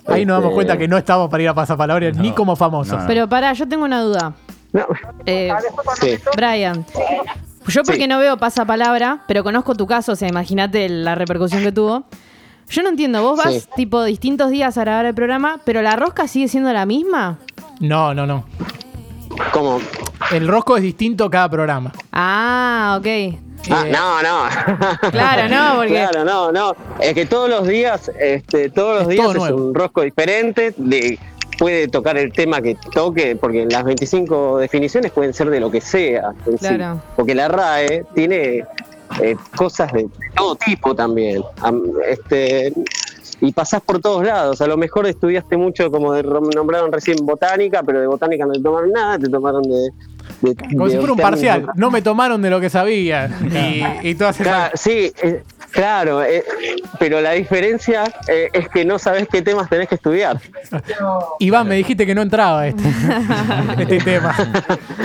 Ahí 0.07 0.25
nos 0.27 0.39
damos 0.39 0.47
Este, 0.51 0.55
cuenta 0.55 0.77
que 0.77 0.89
no 0.89 0.99
estamos 0.99 1.31
para 1.31 1.43
ir 1.45 1.49
a 1.49 1.55
pasapalabra 1.55 2.11
ni 2.11 2.33
como 2.33 2.57
famosos. 2.57 2.95
No, 2.95 3.01
no. 3.03 3.07
Pero 3.07 3.29
pará, 3.29 3.53
yo 3.53 3.69
tengo 3.69 3.85
una 3.85 4.01
duda. 4.03 4.35
no, 4.73 4.85
Eh, 5.27 5.51
sí. 6.01 6.19
Brian, 6.37 6.85
yo 7.69 7.83
porque 7.85 8.03
Sí. 8.03 8.09
no 8.09 8.19
veo 8.19 8.37
pasapalabra, 8.37 9.23
pero 9.29 9.45
conozco 9.45 9.77
tu 9.77 9.87
caso, 9.87 10.13
o 10.13 10.17
sea, 10.17 10.29
imagínate 10.29 10.89
la 10.89 11.15
repercusión 11.15 11.63
que 11.63 11.71
tuvo. 11.71 12.05
Yo 12.69 12.83
no 12.83 12.89
entiendo, 12.89 13.23
vos 13.23 13.39
vas 13.39 13.55
Sí. 13.55 13.69
tipo 13.77 14.03
distintos 14.05 14.51
días 14.51 14.77
a 14.77 14.81
grabar 14.83 15.07
el 15.07 15.15
programa, 15.15 15.61
pero 15.65 15.83
la 15.83 15.97
rosca 15.97 16.27
sigue 16.29 16.49
siendo 16.49 16.73
la 16.73 16.85
misma. 16.87 17.39
No, 17.81 18.13
no, 18.15 18.27
no. 18.27 18.45
¿Cómo? 19.53 19.81
El 20.33 20.49
rosco 20.49 20.77
es 20.77 20.83
distinto 20.83 21.31
cada 21.31 21.49
programa. 21.49 21.93
Ah, 22.13 22.97
ok. 22.99 23.07
Ah, 23.71 23.85
Eh, 23.87 23.93
no, 23.93 24.23
no. 24.23 25.11
Claro, 25.11 25.49
no, 25.49 25.77
porque- 25.77 25.93
Claro, 25.95 26.25
no, 26.25 26.53
no. 26.53 26.75
Es 27.01 27.15
que 27.15 27.27
todos 27.27 27.49
los 27.51 27.67
días, 27.67 28.11
este, 28.19 28.71
todos 28.71 28.95
los 28.95 29.03
Es 29.03 29.09
días 29.09 29.27
todo 29.33 29.47
es 29.47 29.53
un 29.53 29.75
rosco 29.75 30.03
diferente. 30.03 30.75
De, 30.77 31.19
puede 31.59 31.89
tocar 31.89 32.17
el 32.19 32.33
tema 32.33 32.61
que 32.61 32.77
toque, 32.93 33.35
porque 33.37 33.67
las 33.71 33.85
25 33.85 34.59
definiciones 34.59 35.11
pueden 35.13 35.33
ser 35.35 35.51
de 35.51 35.61
lo 35.61 35.71
que 35.71 35.81
sea. 35.81 36.31
en 36.47 36.59
sí. 36.59 36.67
Claro. 36.67 37.01
Porque 37.17 37.35
la 37.35 37.49
RAE 37.49 38.05
tiene 38.15 38.65
eh, 39.23 39.37
cosas 39.57 39.93
de 39.93 40.09
todo 40.37 40.57
tipo 40.57 40.95
también. 40.95 41.43
Am- 41.63 41.83
Este, 42.09 42.73
y 43.41 43.53
pasás 43.53 43.83
por 43.83 44.01
todos 44.01 44.25
lados. 44.25 44.61
A 44.61 44.67
lo 44.67 44.77
mejor 44.77 45.07
estudiaste 45.07 45.57
mucho, 45.57 45.91
como 45.91 46.13
de- 46.13 46.23
nombraron 46.23 46.91
recién 46.93 47.17
botánica, 47.25 47.83
pero 47.83 48.01
de 48.01 48.07
botánica 48.07 48.47
no 48.47 48.53
te 48.55 48.61
tomaron 48.63 48.93
nada, 48.93 49.19
te 49.19 49.29
tomaron 49.29 49.63
de. 49.63 49.91
De- 50.41 50.55
como 50.57 50.85
de 50.87 50.91
si 50.93 50.97
fuera 50.99 51.13
un 51.13 51.19
parcial. 51.19 51.67
No 51.77 51.91
me 51.91 52.03
tomaron 52.03 52.41
de 52.43 52.51
lo 52.51 52.61
que 52.61 52.71
sabía. 52.71 53.31
Y, 54.03 54.09
y 54.11 54.15
todas 54.15 54.41
esas. 54.41 54.71
Sí, 54.81 55.13
eh, 55.23 55.43
Claro, 55.73 56.23
eh, 56.23 56.43
pero 56.99 57.21
la 57.21 57.33
diferencia 57.33 58.05
eh, 58.29 58.49
es 58.53 58.67
que 58.71 58.85
no 58.87 58.99
sabes 58.99 59.29
qué 59.31 59.43
temas 59.43 59.69
tenés 59.69 59.89
que 59.89 59.97
estudiar. 59.97 60.41
Iván, 61.41 61.69
me 61.69 61.75
dijiste 61.75 62.07
que 62.07 62.15
no 62.15 62.23
entraba 62.23 62.67
este, 62.69 62.83
este 63.81 63.99
tema. 63.99 64.35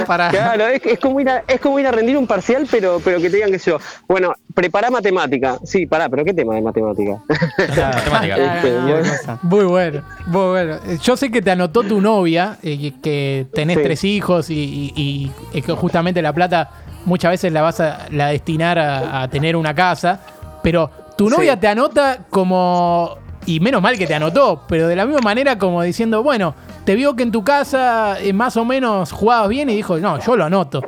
Para, 0.08 0.30
Claro, 0.30 0.68
es, 0.68 0.82
es 0.86 1.00
como 1.00 1.20
ir 1.20 1.28
a, 1.30 1.44
es 1.48 1.60
como 1.60 1.78
ir 1.80 1.88
a 1.88 1.92
rendir 1.92 2.16
un 2.16 2.25
parcial, 2.28 2.68
pero, 2.72 3.01
pero 3.04 3.18
que 3.20 3.30
te 3.30 3.38
digan 3.38 3.51
que 3.51 3.58
yo, 3.58 3.80
bueno, 4.08 4.34
prepara 4.54 4.90
matemática. 4.90 5.58
Sí, 5.66 5.88
pará, 5.88 6.08
pero 6.08 6.24
¿qué 6.24 6.34
tema 6.34 6.56
de 6.56 6.62
matemática? 6.62 7.18
Matemática. 7.58 8.58
Este, 8.58 9.38
Muy 9.42 9.66
bueno, 9.66 10.04
muy 10.28 10.48
bueno. 10.51 10.78
Yo 11.01 11.18
sé 11.18 11.32
que 11.32 11.42
te 11.42 11.51
anotó 11.51 11.84
tu 11.84 12.00
novia, 12.00 12.58
eh, 12.63 12.94
que 13.04 13.46
tenés 13.54 13.78
Sí. 13.78 13.84
tres 13.84 14.04
hijos 14.06 14.50
y, 14.50 14.54
y- 14.96 15.11
y 15.12 15.32
es 15.53 15.63
que 15.65 15.74
justamente 15.74 16.22
la 16.22 16.34
plata 16.34 16.70
muchas 17.06 17.32
veces 17.32 17.51
la 17.51 17.62
vas 17.62 17.80
a 17.80 18.08
la 18.12 18.27
destinar 18.27 18.77
a, 18.80 19.24
a 19.24 19.27
tener 19.27 19.56
una 19.56 19.74
casa, 19.74 20.20
pero 20.63 20.89
tu 21.18 21.30
Sí. 21.30 21.36
novia 21.38 21.60
te 21.60 21.68
anota 21.68 22.20
como 22.30 23.18
y 23.46 23.60
menos 23.60 23.82
mal 23.82 23.98
que 23.98 24.06
te 24.08 24.13
anotó, 24.15 24.63
pero 24.68 24.88
de 24.88 24.96
la 24.96 25.06
misma 25.06 25.22
manera 25.22 25.58
como 25.58 25.82
diciendo, 25.82 26.22
bueno, 26.24 26.53
te 26.86 26.96
vio 26.96 27.15
que 27.15 27.24
en 27.24 27.32
tu 27.32 27.44
casa 27.44 28.20
eh, 28.20 28.34
más 28.34 28.56
o 28.58 28.65
menos 28.65 29.12
jugabas 29.12 29.50
bien 29.50 29.70
y 29.70 29.75
dijo, 29.75 29.98
no, 29.98 30.20
yo 30.20 30.36
lo 30.36 30.46
anoto. 30.46 30.82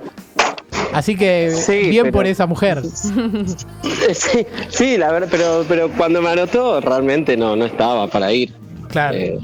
Así 0.94 1.16
que 1.16 1.50
Sí, 1.52 1.90
bien 1.90 2.04
pero- 2.04 2.14
por 2.14 2.28
esa 2.28 2.46
mujer. 2.46 2.84
sí, 4.14 4.46
sí, 4.70 4.98
la 4.98 5.12
verdad, 5.12 5.28
pero, 5.32 5.66
pero 5.68 5.90
cuando 5.90 6.22
me 6.22 6.30
anotó 6.30 6.80
realmente 6.82 7.36
no, 7.38 7.56
no 7.56 7.66
estaba 7.66 8.08
para 8.08 8.32
ir. 8.32 8.54
Claro. 8.90 9.18
Eh, 9.18 9.40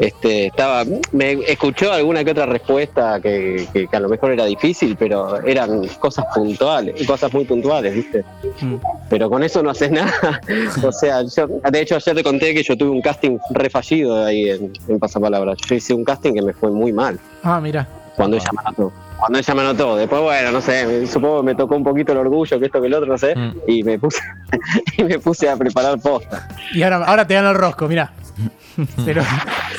este, 0.00 0.46
estaba, 0.46 0.82
me 1.12 1.32
escuchó 1.46 1.92
alguna 1.92 2.24
que 2.24 2.30
otra 2.32 2.46
respuesta 2.46 3.20
que, 3.20 3.68
que- 3.72 3.86
que 3.86 3.96
a 3.96 4.00
lo 4.00 4.08
mejor 4.08 4.32
era 4.32 4.46
difícil, 4.46 4.96
pero 4.98 5.40
eran 5.46 5.86
cosas 6.00 6.24
puntuales, 6.34 7.06
cosas 7.06 7.32
muy 7.32 7.44
puntuales, 7.44 7.94
¿viste? 7.94 8.24
Mm. 8.62 8.74
Pero 9.10 9.28
con 9.30 9.42
eso 9.44 9.62
no 9.62 9.70
haces 9.70 9.90
nada. 9.92 10.40
o 10.82 10.90
sea, 10.90 11.22
yo, 11.22 11.46
de 11.70 11.80
hecho 11.80 11.96
ayer 11.96 12.14
te 12.16 12.22
conté 12.24 12.54
que 12.54 12.62
yo 12.62 12.76
tuve 12.76 12.90
un 12.90 13.02
casting 13.02 13.38
refallido 13.50 14.24
ahí 14.24 14.48
en, 14.50 14.72
en 14.88 14.98
Pasapalabra. 14.98 15.54
Yo 15.68 15.74
hice 15.74 15.92
un 15.94 16.02
casting 16.04 16.32
que 16.32 16.42
me 16.42 16.52
fue 16.54 16.70
muy 16.70 16.92
mal 16.92 17.18
Ah, 17.42 17.60
mira. 17.60 17.86
cuando 18.16 18.36
ella 18.38 18.48
me 18.52 18.60
anotó. 18.64 18.92
Cuando 19.18 19.38
ella 19.38 19.54
me 19.54 19.60
anotó, 19.60 19.96
después 19.96 20.22
bueno, 20.22 20.50
no 20.50 20.60
sé, 20.62 20.86
me- 20.86 21.06
supongo 21.06 21.40
que 21.40 21.46
me 21.46 21.54
tocó 21.54 21.76
un 21.76 21.84
poquito 21.84 22.12
el 22.12 22.18
orgullo, 22.18 22.58
que 22.58 22.64
esto 22.66 22.80
que 22.80 22.86
el 22.86 22.94
otro, 22.94 23.06
no 23.06 23.18
sé, 23.18 23.36
Mm. 23.36 23.52
y 23.66 23.82
me 23.84 23.98
puse 23.98 24.18
y 24.96 25.04
me 25.04 25.18
puse 25.18 25.46
a 25.50 25.56
preparar 25.58 26.00
posta. 26.00 26.48
Y 26.72 26.82
ahora, 26.82 27.04
ahora 27.04 27.26
te 27.26 27.34
dan 27.34 27.44
el 27.44 27.54
rosco, 27.54 27.86
mirá. 27.86 28.10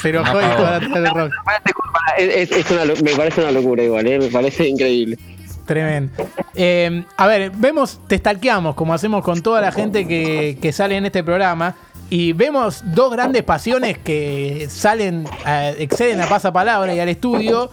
Y 0.03 0.45
ahora 0.45 0.79
te 0.79 0.89
dan 0.89 1.05
el 1.05 1.13
rosco. 1.13 1.35
Disculpa, 1.65 1.99
es, 2.17 2.71
una 2.71 2.85
me 2.85 3.15
parece 3.15 3.41
una 3.41 3.51
locura 3.51 3.83
igual, 3.83 4.07
¿eh? 4.07 4.19
me 4.19 4.27
parece 4.27 4.67
increíble. 4.67 5.17
Tremendo. 5.65 6.11
Eh, 6.55 7.03
a 7.17 7.27
ver, 7.27 7.51
vemos, 7.51 7.99
te 8.07 8.17
stalkeamos, 8.17 8.75
como 8.75 8.93
hacemos 8.93 9.23
con 9.23 9.41
toda 9.41 9.61
la 9.61 9.71
gente 9.71 10.07
que, 10.07 10.57
que 10.61 10.71
sale 10.71 10.97
en 10.97 11.05
este 11.05 11.23
programa. 11.23 11.75
Y 12.09 12.33
vemos 12.33 12.83
dos 12.93 13.09
grandes 13.09 13.43
pasiones 13.43 13.97
que 13.97 14.67
salen, 14.69 15.25
eh, 15.47 15.75
exceden 15.79 16.19
a 16.19 16.27
pasapalabra 16.27 16.93
y 16.93 16.99
al 16.99 17.07
estudio. 17.07 17.71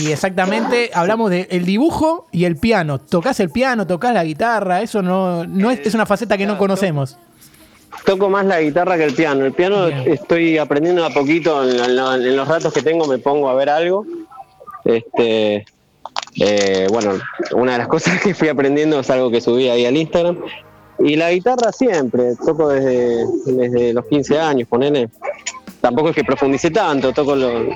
Y 0.00 0.12
exactamente 0.12 0.90
hablamos 0.94 1.28
del 1.32 1.64
dibujo 1.64 2.28
y 2.30 2.44
el 2.44 2.56
piano. 2.56 3.00
Tocás 3.00 3.40
el 3.40 3.50
piano, 3.50 3.88
tocas 3.88 4.14
la 4.14 4.22
guitarra. 4.22 4.80
Eso 4.80 5.02
no, 5.02 5.44
no 5.44 5.72
es, 5.72 5.80
es 5.84 5.94
una 5.94 6.06
faceta 6.06 6.38
que 6.38 6.46
no 6.46 6.56
conocemos. 6.56 7.18
Toco 8.04 8.28
más 8.30 8.46
la 8.46 8.60
guitarra 8.60 8.96
que 8.96 9.04
el 9.04 9.14
piano. 9.14 9.44
El 9.44 9.52
piano 9.52 9.86
Bien. 9.86 10.04
estoy 10.12 10.58
aprendiendo 10.58 11.04
a 11.04 11.10
poquito, 11.10 11.62
en, 11.68 11.78
en- 11.78 11.98
en 12.26 12.36
los 12.36 12.48
ratos 12.48 12.72
que 12.72 12.82
tengo 12.82 13.06
me 13.06 13.18
pongo 13.18 13.48
a 13.48 13.54
ver 13.54 13.68
algo. 13.68 14.04
Este, 14.84 15.64
eh, 16.40 16.86
bueno, 16.90 17.12
una 17.54 17.72
de 17.72 17.78
las 17.78 17.88
cosas 17.94 18.20
que 18.20 18.34
fui 18.34 18.48
aprendiendo 18.48 19.00
es 19.00 19.10
algo 19.10 19.30
que 19.30 19.40
subí 19.40 19.68
ahí 19.68 19.84
al 19.86 19.96
Instagram. 19.96 20.38
Y 20.98 21.16
la 21.16 21.30
guitarra 21.32 21.72
siempre, 21.72 22.34
toco 22.44 22.68
desde, 22.68 23.24
desde 23.46 23.92
los 23.94 24.04
15 24.06 24.38
años, 24.38 24.68
ponele. 24.68 25.08
Tampoco 25.80 26.10
es 26.10 26.14
que 26.14 26.24
profundice 26.24 26.70
tanto, 26.70 27.12
toco 27.12 27.34
lo... 27.34 27.68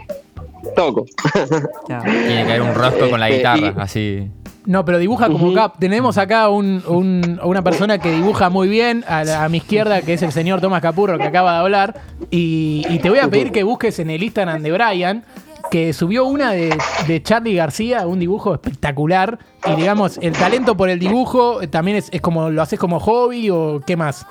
Toco. 0.76 1.04
Tiene 1.86 2.44
que 2.46 2.52
haber 2.52 2.62
un 2.62 2.74
rosco 2.74 3.08
con 3.10 3.20
la 3.20 3.28
Este, 3.28 3.38
guitarra, 3.38 3.74
y- 3.78 3.80
así. 3.82 4.30
No, 4.66 4.84
pero 4.84 4.98
dibuja 4.98 5.26
como. 5.28 5.52
Cap. 5.54 5.74
Tenemos 5.78 6.16
acá 6.18 6.48
un- 6.48 6.82
un- 6.86 7.40
una 7.44 7.62
persona 7.62 7.98
que 7.98 8.10
dibuja 8.12 8.48
muy 8.50 8.68
bien 8.68 9.04
a, 9.06 9.22
la- 9.24 9.44
a 9.44 9.48
mi 9.48 9.58
izquierda, 9.58 10.00
que 10.02 10.14
es 10.14 10.22
el 10.22 10.32
señor 10.32 10.60
Tomás 10.60 10.80
Capurro, 10.80 11.18
que 11.18 11.24
acaba 11.24 11.52
de 11.52 11.58
hablar. 11.58 12.00
Y, 12.30 12.84
y 12.88 12.98
te 12.98 13.10
voy 13.10 13.18
a 13.18 13.28
pedir 13.28 13.52
que 13.52 13.62
busques 13.62 13.98
en 13.98 14.10
el 14.10 14.22
Instagram 14.22 14.62
de 14.62 14.72
Brian, 14.72 15.24
que 15.70 15.92
subió 15.92 16.24
una 16.24 16.52
de, 16.52 16.76
de 17.06 17.22
Charlie 17.22 17.54
García, 17.56 18.06
un 18.06 18.18
dibujo 18.20 18.54
espectacular. 18.54 19.38
Y 19.66 19.74
digamos, 19.76 20.18
el 20.22 20.32
talento 20.32 20.76
por 20.76 20.88
el 20.88 20.98
dibujo 20.98 21.60
también 21.68 21.96
es, 21.98 22.08
es 22.12 22.20
como, 22.20 22.48
¿lo 22.50 22.62
haces 22.62 22.78
como 22.78 23.00
hobby 23.00 23.50
o 23.50 23.80
qué 23.86 23.96
más? 23.96 24.26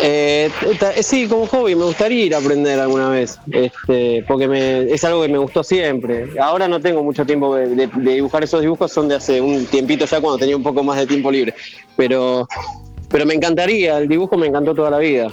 Eh, 0.00 0.50
sí, 1.02 1.26
como 1.26 1.46
hobby, 1.46 1.74
me 1.74 1.84
gustaría 1.84 2.24
ir 2.24 2.34
a 2.34 2.38
aprender 2.38 2.78
alguna 2.78 3.08
vez, 3.08 3.38
este, 3.50 4.24
porque 4.28 4.46
me, 4.46 4.82
es 4.82 5.04
algo 5.04 5.22
que 5.22 5.28
me 5.28 5.38
gustó 5.38 5.64
siempre. 5.64 6.28
Ahora 6.40 6.68
no 6.68 6.80
tengo 6.80 7.02
mucho 7.02 7.24
tiempo 7.26 7.54
de, 7.56 7.88
dibujar 7.88 8.44
esos 8.44 8.60
dibujos, 8.60 8.92
son 8.92 9.08
de 9.08 9.16
hace 9.16 9.40
un 9.40 9.66
tiempito 9.66 10.04
ya 10.04 10.20
cuando 10.20 10.38
tenía 10.38 10.56
un 10.56 10.62
poco 10.62 10.82
más 10.82 10.98
de 10.98 11.06
tiempo 11.06 11.30
libre. 11.30 11.54
Pero, 11.96 12.46
pero 13.08 13.26
me 13.26 13.34
encantaría, 13.34 13.98
el 13.98 14.08
dibujo 14.08 14.36
me 14.36 14.46
encantó 14.46 14.74
toda 14.74 14.90
la 14.90 14.98
vida. 14.98 15.32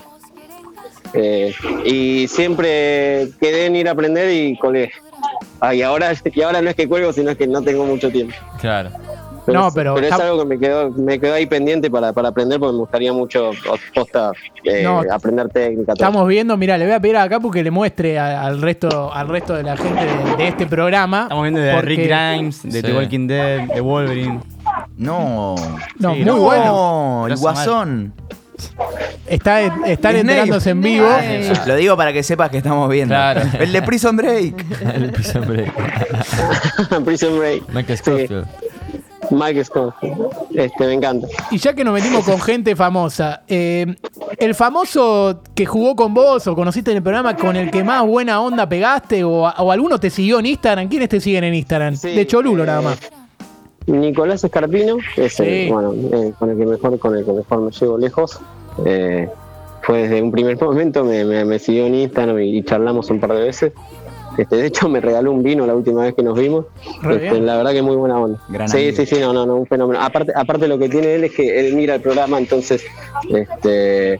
Eh, 1.13 1.53
y 1.86 2.27
siempre 2.27 3.29
quedé 3.39 3.67
en 3.67 3.75
ir 3.75 3.88
a 3.88 3.91
aprender 3.91 4.31
y 4.31 4.57
colgué. 4.57 4.91
Ah, 5.60 5.74
ahora, 5.86 6.13
y 6.24 6.41
ahora 6.41 6.62
no 6.62 6.69
es 6.69 6.75
que 6.75 6.88
cuelgo, 6.88 7.13
sino 7.13 7.36
que 7.36 7.48
no 7.48 7.62
tengo 7.62 7.86
mucho 7.86 8.10
tiempo. 8.12 8.36
Claro. 8.60 8.89
No, 9.48 9.68
es- 9.68 9.74
pero 9.74 9.98
es 9.98 10.12
algo 10.12 10.40
que 10.40 10.46
me 10.46 10.58
quedó, 10.60 10.90
me 10.92 11.20
quedó 11.20 11.34
ahí 11.36 11.46
pendiente 11.46 11.90
para, 11.92 12.14
para 12.14 12.30
aprender 12.30 12.60
porque 12.60 12.74
me 12.74 12.80
gustaría 12.80 13.14
mucho 13.14 13.52
posta, 13.94 14.32
eh, 14.64 14.82
No, 14.84 15.02
aprender 15.12 15.50
técnica. 15.50 15.94
todo. 15.94 16.06
Estamos 16.06 16.28
viendo, 16.28 16.58
mira, 16.58 16.78
le 16.78 16.86
voy 16.86 16.94
a 16.96 17.00
pedir 17.00 17.18
acá 17.18 17.40
porque 17.40 17.64
le 17.64 17.72
muestre 17.72 18.18
a- 18.20 18.42
al 18.46 18.62
resto, 18.62 19.14
al 19.14 19.28
resto 19.28 19.54
de 19.56 19.64
la 19.64 19.78
gente 19.78 20.02
de, 20.06 20.36
de 20.38 20.48
este 20.48 20.66
programa. 20.66 21.24
Estamos 21.24 21.44
viendo 21.44 21.60
de 21.62 21.74
porque- 21.74 21.88
Rick 21.88 22.08
Grimes, 22.10 22.64
de 22.64 22.82
The. 22.84 22.94
Walking 22.94 23.28
Dead, 23.28 23.68
de 23.74 23.82
Wolverine. 23.82 24.40
No. 24.98 25.56
No, 26.00 26.12
Sí, 26.14 26.18
muy 26.20 26.25
no. 26.25 26.38
bueno. 26.40 27.25
el 27.28 27.36
guasón. 27.38 28.14
Está, 29.28 29.60
están 29.86 30.16
enterándose 30.16 30.70
en 30.70 30.82
vivo. 30.82 31.06
Ay. 31.14 31.52
Lo 31.68 31.75
digo 31.75 31.98
para 31.98 32.14
que 32.14 32.24
sepas 32.24 32.50
que 32.50 32.58
estamos 32.58 32.90
viendo. 32.90 33.14
Claro. 33.14 33.42
El 33.60 33.72
de 33.74 33.82
Prison 33.82 34.16
Break. 34.16 34.66
El 34.96 35.12
piso 35.12 35.40
hombre. 35.40 35.72
Prison 37.06 37.38
Break. 37.38 37.64
Michael 37.74 37.98
Sí, 37.98 38.04
Scofield. 38.04 38.46
Mike 39.32 39.63
Scott. 39.65 39.96
Este, 40.53 40.86
me 40.88 40.94
encanta. 40.94 41.27
Y 41.51 41.58
ya 41.58 41.74
que 41.74 41.84
nos 41.84 41.94
metimos 41.94 42.24
con 42.25 42.39
gente 42.39 42.75
famosa, 42.75 43.44
eh, 43.48 43.96
el 44.38 44.55
famoso 44.55 45.41
que 45.53 45.65
jugó 45.65 45.96
con 45.96 46.13
vos 46.13 46.46
o 46.48 46.55
conociste 46.55 46.91
en 46.91 46.98
el 46.98 47.03
programa 47.03 47.36
con 47.36 47.55
el 47.55 47.72
que 47.72 47.84
más 47.84 48.05
buena 48.05 48.41
onda 48.41 48.67
pegaste 48.67 49.24
o, 49.24 49.44
o 49.48 49.72
alguno 49.72 50.00
te 50.00 50.10
siguió 50.10 50.39
en 50.39 50.46
Instagram, 50.48 50.88
¿quiénes 50.89 51.10
te 51.10 51.20
siguen 51.20 51.44
en 51.46 51.55
Instagram? 51.55 51.96
Sí, 51.96 52.15
de 52.15 52.27
Cholulo 52.27 52.63
eh, 52.63 52.67
nada 52.67 52.82
más. 52.82 53.00
Nicolás 53.88 54.44
Escarpino, 54.44 54.98
ese, 55.15 55.65
Sí. 55.65 55.72
bueno, 55.72 55.94
eh, 55.94 56.34
con 56.39 56.50
el 56.50 56.58
que 56.58 56.65
mejor, 56.65 56.98
con 57.00 57.15
el 57.15 57.24
que 57.24 57.32
mejor 57.34 57.62
me 57.62 57.72
llevo 57.72 57.98
lejos. 57.98 58.39
Eh, 58.86 59.29
fue 59.84 60.03
desde 60.08 60.22
un 60.24 60.32
primer 60.32 60.60
momento, 60.62 61.03
me, 61.05 61.24
me- 61.24 61.46
me 61.46 61.60
siguió 61.60 61.86
en 61.86 61.94
Instagram 61.96 62.39
y, 62.39 62.58
y 62.58 62.63
charlamos 62.63 63.10
un 63.12 63.20
par 63.20 63.34
de 63.34 63.41
veces. 63.44 63.74
Este, 64.38 64.56
de 64.58 64.68
hecho, 64.68 64.89
me 64.89 65.01
regaló 65.01 65.32
un 65.32 65.44
vino 65.44 65.65
la 65.65 65.75
última 65.75 66.04
vez 66.04 66.13
que 66.13 66.24
nos 66.24 66.38
vimos. 66.38 66.65
Este, 67.10 67.39
la 67.39 67.58
verdad 67.58 67.72
que 67.72 67.82
muy 67.82 67.96
buena 67.96 68.20
onda. 68.20 68.39
Gran 68.50 68.70
sí, 68.70 68.77
amigo. 68.77 68.98
sí, 68.98 69.06
sí, 69.06 69.15
no, 69.20 69.34
no, 69.34 69.46
no, 69.46 69.56
un 69.56 69.68
fenómeno. 69.68 70.01
Aparte, 70.01 70.34
aparte 70.36 70.68
lo 70.68 70.77
que 70.77 70.89
tiene 70.89 71.15
él 71.15 71.24
es 71.25 71.34
que 71.34 71.60
él 71.60 71.75
mira 71.75 71.96
el 71.96 72.01
programa, 72.01 72.38
entonces 72.38 72.86
este, 73.30 74.13
eh, 74.13 74.20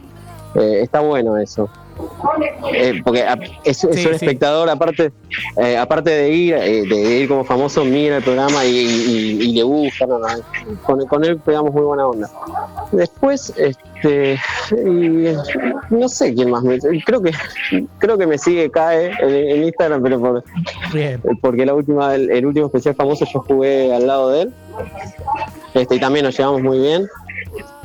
está 0.56 1.00
bueno 1.02 1.38
eso. 1.38 1.70
Eh, 2.74 3.02
porque 3.04 3.22
a- 3.24 3.38
es, 3.64 3.84
es 3.84 3.96
Sí, 3.96 4.08
un 4.08 4.14
sí. 4.18 4.26
espectador, 4.26 4.70
aparte, 4.70 5.12
eh, 5.58 5.78
aparte 5.78 6.10
de 6.10 6.30
ir, 6.32 6.54
eh, 6.56 6.84
de 6.88 6.96
ir 7.20 7.28
como 7.28 7.44
famoso, 7.44 7.84
mira 7.86 8.18
el 8.18 8.24
programa 8.24 8.66
y, 8.66 8.70
y- 8.76 9.38
y 9.42 9.54
le 9.54 9.64
gusta. 9.64 10.06
no, 10.08 10.20
no, 10.20 10.28
con, 10.84 11.06
con 11.08 11.24
él 11.24 11.38
pegamos 11.40 11.72
muy 11.74 11.84
buena 11.84 12.08
onda. 12.08 12.30
Después, 12.92 13.54
este, 13.58 14.40
y, 14.72 15.36
no 15.90 16.10
sé 16.10 16.34
quién 16.34 16.50
más 16.52 16.64
me, 16.64 16.80
creo 17.06 17.22
que 17.22 17.32
creo 18.00 18.18
que 18.18 18.28
me 18.28 18.38
sigue 18.38 18.70
cae 18.72 19.12
en, 19.20 19.30
en 19.50 19.64
Instagram, 19.66 20.02
pero 20.02 20.20
por, 20.20 20.44
Bien. 20.94 21.22
porque 21.42 21.66
la 21.66 21.74
última, 21.74 22.16
el, 22.16 22.32
el 22.32 22.46
último 22.46 22.68
especial 22.68 22.96
famoso 22.96 23.26
yo 23.32 23.40
jugué 23.42 23.94
al 23.94 24.08
lado 24.08 24.30
de 24.32 24.42
él. 24.44 24.54
Este, 25.74 25.96
y 25.96 26.00
también 26.00 26.26
nos 26.26 26.38
llevamos 26.38 26.62
muy 26.62 26.80
bien. 26.80 27.08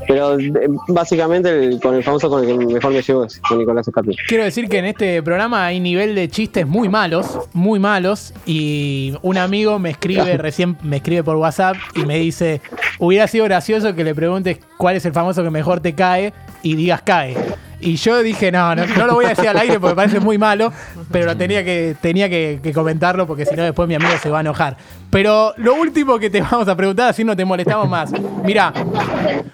Pero 0.06 0.38
eh, 0.38 0.50
básicamente 0.88 1.48
el- 1.50 1.80
con 1.80 1.94
el 1.94 2.02
famoso 2.02 2.28
con 2.28 2.42
el 2.48 2.58
que 2.58 2.66
mejor 2.74 2.92
me 2.92 3.02
llevo 3.02 3.24
es 3.24 3.38
con 3.40 3.58
Nicolás 3.58 3.86
Escarpino. 3.88 4.16
Quiero 4.28 4.44
decir 4.44 4.68
que 4.68 4.78
en 4.78 4.86
este 4.86 5.22
programa 5.22 5.66
hay 5.66 5.80
nivel 5.80 6.14
de 6.14 6.28
chistes 6.28 6.66
muy 6.66 6.88
malos, 6.88 7.38
muy 7.52 7.78
malos, 7.78 8.32
y 8.46 9.14
un 9.22 9.38
amigo 9.38 9.78
me 9.78 9.90
escribe, 9.90 10.36
recién 10.36 10.76
me 10.82 10.96
escribe 10.96 11.22
por 11.22 11.36
WhatsApp 11.36 11.76
y 11.94 12.00
me 12.06 12.18
dice, 12.18 12.60
hubiera 12.98 13.26
sido 13.28 13.44
gracioso 13.44 13.94
que 13.94 14.04
le 14.04 14.14
preguntes 14.14 14.58
cuál 14.76 14.96
es 14.96 15.04
el 15.06 15.12
famoso 15.12 15.42
que 15.42 15.50
mejor 15.50 15.80
te 15.80 15.94
cae 15.94 16.32
y 16.62 16.74
digas 16.74 17.02
cae. 17.02 17.36
Y 17.80 17.96
yo 17.96 18.22
dije, 18.22 18.52
no, 18.52 18.74
no, 18.74 18.86
no 18.86 19.06
lo 19.06 19.14
voy 19.14 19.24
a 19.24 19.30
decir 19.30 19.48
al 19.48 19.56
aire 19.56 19.80
porque 19.80 19.96
parece 19.96 20.20
muy 20.20 20.36
malo, 20.38 20.72
pero 21.10 21.26
lo 21.26 21.36
tenía 21.36 21.64
que, 21.64 21.96
tenía 22.00 22.28
que, 22.28 22.60
que 22.62 22.72
comentarlo 22.72 23.26
porque 23.26 23.46
si 23.46 23.54
no 23.54 23.62
después 23.62 23.88
mi 23.88 23.94
amigo 23.94 24.12
se 24.22 24.30
va 24.30 24.38
a 24.38 24.40
enojar. 24.42 24.76
Pero 25.10 25.54
lo 25.56 25.74
último 25.74 26.18
que 26.18 26.30
te 26.30 26.40
vamos 26.42 26.68
a 26.68 26.76
preguntar, 26.76 27.10
así 27.10 27.24
no 27.24 27.34
te 27.34 27.44
molestamos 27.44 27.88
más. 27.88 28.12
Mira, 28.44 28.72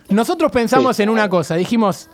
nosotros 0.08 0.50
pensamos 0.50 0.98
en 1.00 1.08
una 1.08 1.28
cosa, 1.28 1.54
dijimos, 1.54 2.08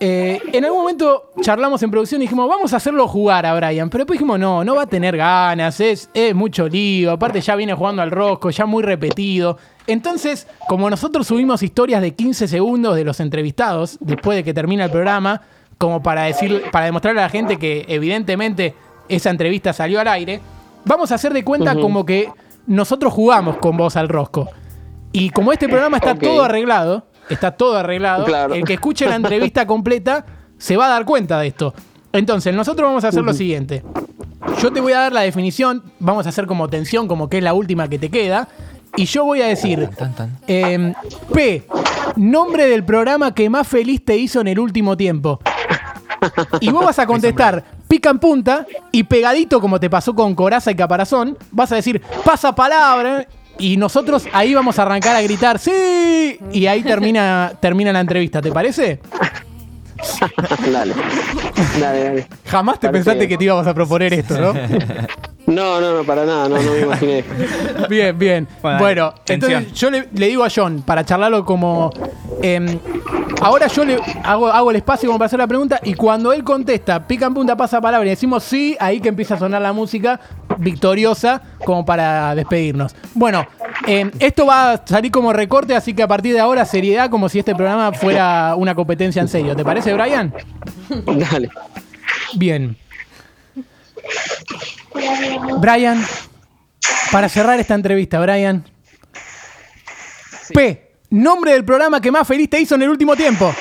eh, 0.00 0.40
en 0.52 0.64
algún 0.64 0.80
momento 0.80 1.30
charlamos 1.40 1.82
en 1.82 1.90
producción 1.90 2.20
y 2.20 2.24
dijimos, 2.24 2.48
vamos 2.48 2.72
a 2.72 2.76
hacerlo 2.76 3.06
jugar 3.08 3.46
a 3.46 3.54
Brian. 3.54 3.88
Pero 3.90 4.02
después 4.02 4.18
dijimos, 4.18 4.38
no, 4.38 4.64
no 4.64 4.74
va 4.74 4.82
a 4.82 4.86
tener 4.86 5.16
ganas, 5.16 5.80
es, 5.80 6.10
es 6.14 6.34
mucho 6.34 6.68
lío. 6.68 7.12
Aparte, 7.12 7.40
ya 7.40 7.56
viene 7.56 7.74
jugando 7.74 8.02
al 8.02 8.10
rosco, 8.10 8.50
ya 8.50 8.66
muy 8.66 8.82
repetido. 8.82 9.58
Entonces, 9.86 10.46
como 10.68 10.88
nosotros 10.88 11.26
subimos 11.26 11.62
historias 11.62 12.00
de 12.00 12.14
15 12.14 12.48
segundos 12.48 12.96
de 12.96 13.04
los 13.04 13.20
entrevistados 13.20 13.98
después 14.00 14.36
de 14.36 14.44
que 14.44 14.54
termina 14.54 14.84
el 14.84 14.90
programa, 14.90 15.42
como 15.78 16.02
para 16.02 16.22
decir, 16.22 16.64
para 16.72 16.86
demostrarle 16.86 17.20
a 17.20 17.24
la 17.24 17.30
gente 17.30 17.58
que 17.58 17.84
evidentemente 17.88 18.74
esa 19.08 19.30
entrevista 19.30 19.72
salió 19.72 20.00
al 20.00 20.08
aire, 20.08 20.40
vamos 20.84 21.12
a 21.12 21.16
hacer 21.16 21.32
de 21.32 21.44
cuenta 21.44 21.74
como 21.74 22.06
que 22.06 22.30
nosotros 22.66 23.12
jugamos 23.12 23.58
con 23.58 23.76
vos 23.76 23.96
al 23.96 24.08
rosco. 24.08 24.48
Y 25.12 25.30
como 25.30 25.52
este 25.52 25.68
programa 25.68 25.98
está 25.98 26.14
todo 26.14 26.42
arreglado, 26.42 27.06
está 27.28 27.52
todo 27.52 27.76
arreglado, 27.76 28.24
Claro. 28.24 28.54
el 28.54 28.64
que 28.64 28.74
escuche 28.74 29.06
la 29.08 29.16
entrevista 29.16 29.66
completa 29.66 30.24
se 30.58 30.76
va 30.76 30.86
a 30.86 30.90
dar 30.90 31.04
cuenta 31.04 31.38
de 31.40 31.48
esto. 31.48 31.74
Entonces, 32.12 32.54
nosotros 32.54 32.88
vamos 32.88 33.04
a 33.04 33.08
hacer 33.08 33.22
lo 33.22 33.32
siguiente. 33.34 33.82
Yo 34.62 34.72
te 34.72 34.80
voy 34.80 34.92
a 34.92 35.00
dar 35.00 35.12
la 35.12 35.22
definición, 35.22 35.82
vamos 35.98 36.26
a 36.26 36.28
hacer 36.28 36.46
como 36.46 36.68
tensión, 36.68 37.08
como 37.08 37.28
que 37.28 37.38
es 37.38 37.44
la 37.44 37.54
última 37.54 37.88
que 37.88 37.98
te 37.98 38.08
queda. 38.10 38.46
Y 38.96 39.06
yo 39.06 39.24
voy 39.24 39.42
a 39.42 39.46
decir, 39.46 39.88
em, 40.46 40.94
P, 41.32 41.66
nombre 42.16 42.68
del 42.68 42.84
programa 42.84 43.34
que 43.34 43.50
más 43.50 43.66
feliz 43.66 44.04
te 44.04 44.16
hizo 44.16 44.40
en 44.40 44.46
el 44.48 44.60
último 44.60 44.96
tiempo. 44.96 45.40
Y 46.60 46.70
vos 46.70 46.84
vas 46.84 46.98
a 47.00 47.06
contestar 47.06 47.64
pica 47.88 48.10
en 48.10 48.18
punta 48.18 48.66
y 48.92 49.02
pegadito, 49.02 49.60
como 49.60 49.80
te 49.80 49.90
pasó 49.90 50.14
con 50.14 50.34
Coraza 50.34 50.70
y 50.70 50.74
Caparazón, 50.76 51.36
vas 51.50 51.72
a 51.72 51.76
decir 51.76 52.00
pasa 52.24 52.54
palabra. 52.54 53.26
Y 53.58 53.76
nosotros 53.76 54.26
ahí 54.32 54.54
vamos 54.54 54.78
a 54.78 54.82
arrancar 54.82 55.14
a 55.16 55.22
gritar 55.22 55.58
¡Sí! 55.58 56.38
Y 56.52 56.66
ahí 56.66 56.82
termina, 56.82 57.52
termina 57.60 57.92
la 57.92 58.00
entrevista, 58.00 58.40
¿te 58.42 58.50
parece? 58.52 59.00
dale. 60.72 60.94
Dale, 61.80 62.04
dale. 62.04 62.26
Jamás 62.46 62.78
te 62.80 62.88
Parece- 62.88 63.04
pensaste 63.04 63.28
que 63.28 63.36
te 63.38 63.44
íbamos 63.44 63.66
a 63.66 63.74
proponer 63.74 64.12
esto, 64.14 64.38
¿no? 64.40 64.54
No, 65.46 65.78
no, 65.78 65.98
no, 65.98 66.04
para 66.04 66.24
nada, 66.24 66.48
no, 66.48 66.56
no 66.56 66.72
me 66.72 66.80
imaginé. 66.80 67.22
Bien, 67.90 68.18
bien. 68.18 68.48
Bueno, 68.62 68.78
Bueno, 68.78 69.14
entonces 69.28 69.74
yo 69.74 69.90
le, 69.90 70.08
le 70.14 70.28
digo 70.28 70.42
a 70.42 70.48
John, 70.48 70.80
para 70.86 71.04
charlarlo 71.04 71.44
como... 71.44 71.90
em, 72.40 72.78
ahora 73.42 73.66
yo 73.66 73.84
le 73.84 73.98
hago, 74.22 74.46
hago 74.48 74.70
el 74.70 74.76
espacio 74.76 75.06
como 75.06 75.18
para 75.18 75.26
hacer 75.26 75.38
la 75.38 75.46
pregunta 75.46 75.80
y 75.84 75.92
cuando 75.96 76.32
él 76.32 76.42
contesta, 76.44 77.06
pica 77.06 77.26
en 77.26 77.34
punta, 77.34 77.54
pasa 77.58 77.78
palabra 77.78 78.06
y 78.06 78.10
decimos 78.10 78.42
sí, 78.42 78.74
ahí 78.80 79.00
que 79.02 79.10
empieza 79.10 79.34
a 79.34 79.38
sonar 79.38 79.60
la 79.60 79.74
música 79.74 80.18
victoriosa 80.58 81.40
como 81.64 81.84
para 81.84 82.34
despedirnos. 82.34 82.94
Bueno, 83.14 83.46
em, 83.86 84.10
esto 84.18 84.46
va 84.46 84.72
a 84.72 84.82
salir 84.86 85.10
como 85.10 85.32
recorte, 85.32 85.74
así 85.74 85.94
que 85.94 86.02
a 86.02 86.08
partir 86.08 86.32
de 86.34 86.40
ahora 86.40 86.64
seriedad 86.64 87.10
como 87.10 87.28
si 87.28 87.38
este 87.38 87.54
programa 87.54 87.92
fuera 87.92 88.54
una 88.56 88.74
competencia 88.74 89.22
en 89.22 89.28
serio. 89.28 89.54
¿Te 89.56 89.64
parece, 89.64 89.92
Brian? 89.94 90.32
Dale. 91.06 91.50
Bien. 92.34 92.76
Brian, 95.58 96.04
para 97.10 97.28
cerrar 97.28 97.58
esta 97.60 97.74
entrevista, 97.74 98.20
Brian. 98.20 98.64
P, 100.52 100.92
nombre 101.10 101.52
del 101.52 101.64
programa 101.64 102.00
que 102.00 102.10
más 102.10 102.26
feliz 102.26 102.50
te 102.50 102.60
hizo 102.60 102.74
en 102.74 102.82
el 102.82 102.90
último 102.90 103.16
tiempo. 103.16 103.52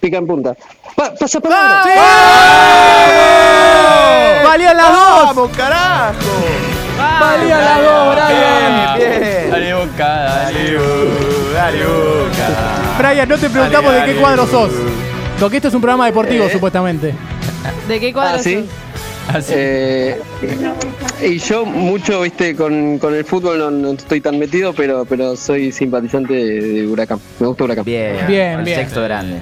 Pica 0.00 0.18
en 0.18 0.26
punta. 0.26 0.54
Pa- 0.94 1.14
pasa 1.14 1.40
palabra. 1.40 1.82
¡Valían 1.84 3.15
Brian, 12.98 13.28
no 13.28 13.36
te 13.38 13.50
preguntamos 13.50 13.92
Dale, 13.92 14.00
de 14.00 14.06
qué 14.06 14.20
dale. 14.20 14.20
cuadro 14.20 14.46
sos. 14.46 14.70
Porque 15.38 15.56
esto 15.56 15.68
es 15.68 15.74
un 15.74 15.80
programa 15.80 16.06
deportivo, 16.06 16.48
supuestamente. 16.48 17.14
¿De 17.88 18.00
qué 18.00 18.12
cuadro 18.12 18.38
Ah, 18.38 18.42
¿sí? 18.42 18.54
sos? 18.54 18.64
Así. 19.28 19.52
Eh, 19.56 20.20
y 21.20 21.38
yo 21.38 21.64
mucho, 21.66 22.20
viste, 22.22 22.54
con, 22.54 22.98
con 23.00 23.12
el 23.12 23.24
fútbol 23.24 23.58
no, 23.58 23.70
no 23.72 23.90
estoy 23.90 24.20
tan 24.20 24.38
metido, 24.38 24.72
pero, 24.72 25.04
pero 25.04 25.34
soy 25.36 25.72
simpatizante 25.72 26.32
de, 26.32 26.60
de 26.60 26.86
Huracán. 26.86 27.18
Me 27.40 27.48
gusta 27.48 27.64
Huracán. 27.64 27.84
Bien, 27.84 28.24
Bien, 28.28 28.60
el 28.60 28.64
bien. 28.64 28.78
sexto 28.78 29.02
grande. 29.02 29.38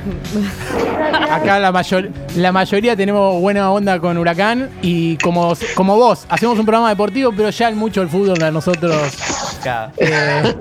Acá 1.31 1.59
la, 1.61 1.71
mayor, 1.71 2.09
la 2.37 2.51
mayoría 2.51 2.97
tenemos 2.97 3.39
buena 3.41 3.71
onda 3.71 4.01
con 4.01 4.17
Huracán 4.17 4.71
y 4.81 5.17
como, 5.19 5.55
como 5.75 5.97
vos, 5.97 6.25
hacemos 6.31 6.59
un 6.59 6.65
programa 6.65 6.89
deportivo, 6.89 7.33
pero 7.37 7.51
ya 7.51 7.69
el 7.69 7.75
mucho 7.75 8.01
el 8.01 8.09
fútbol 8.09 8.43
a 8.43 8.51
nosotros 8.51 8.97
eh, 9.97 10.55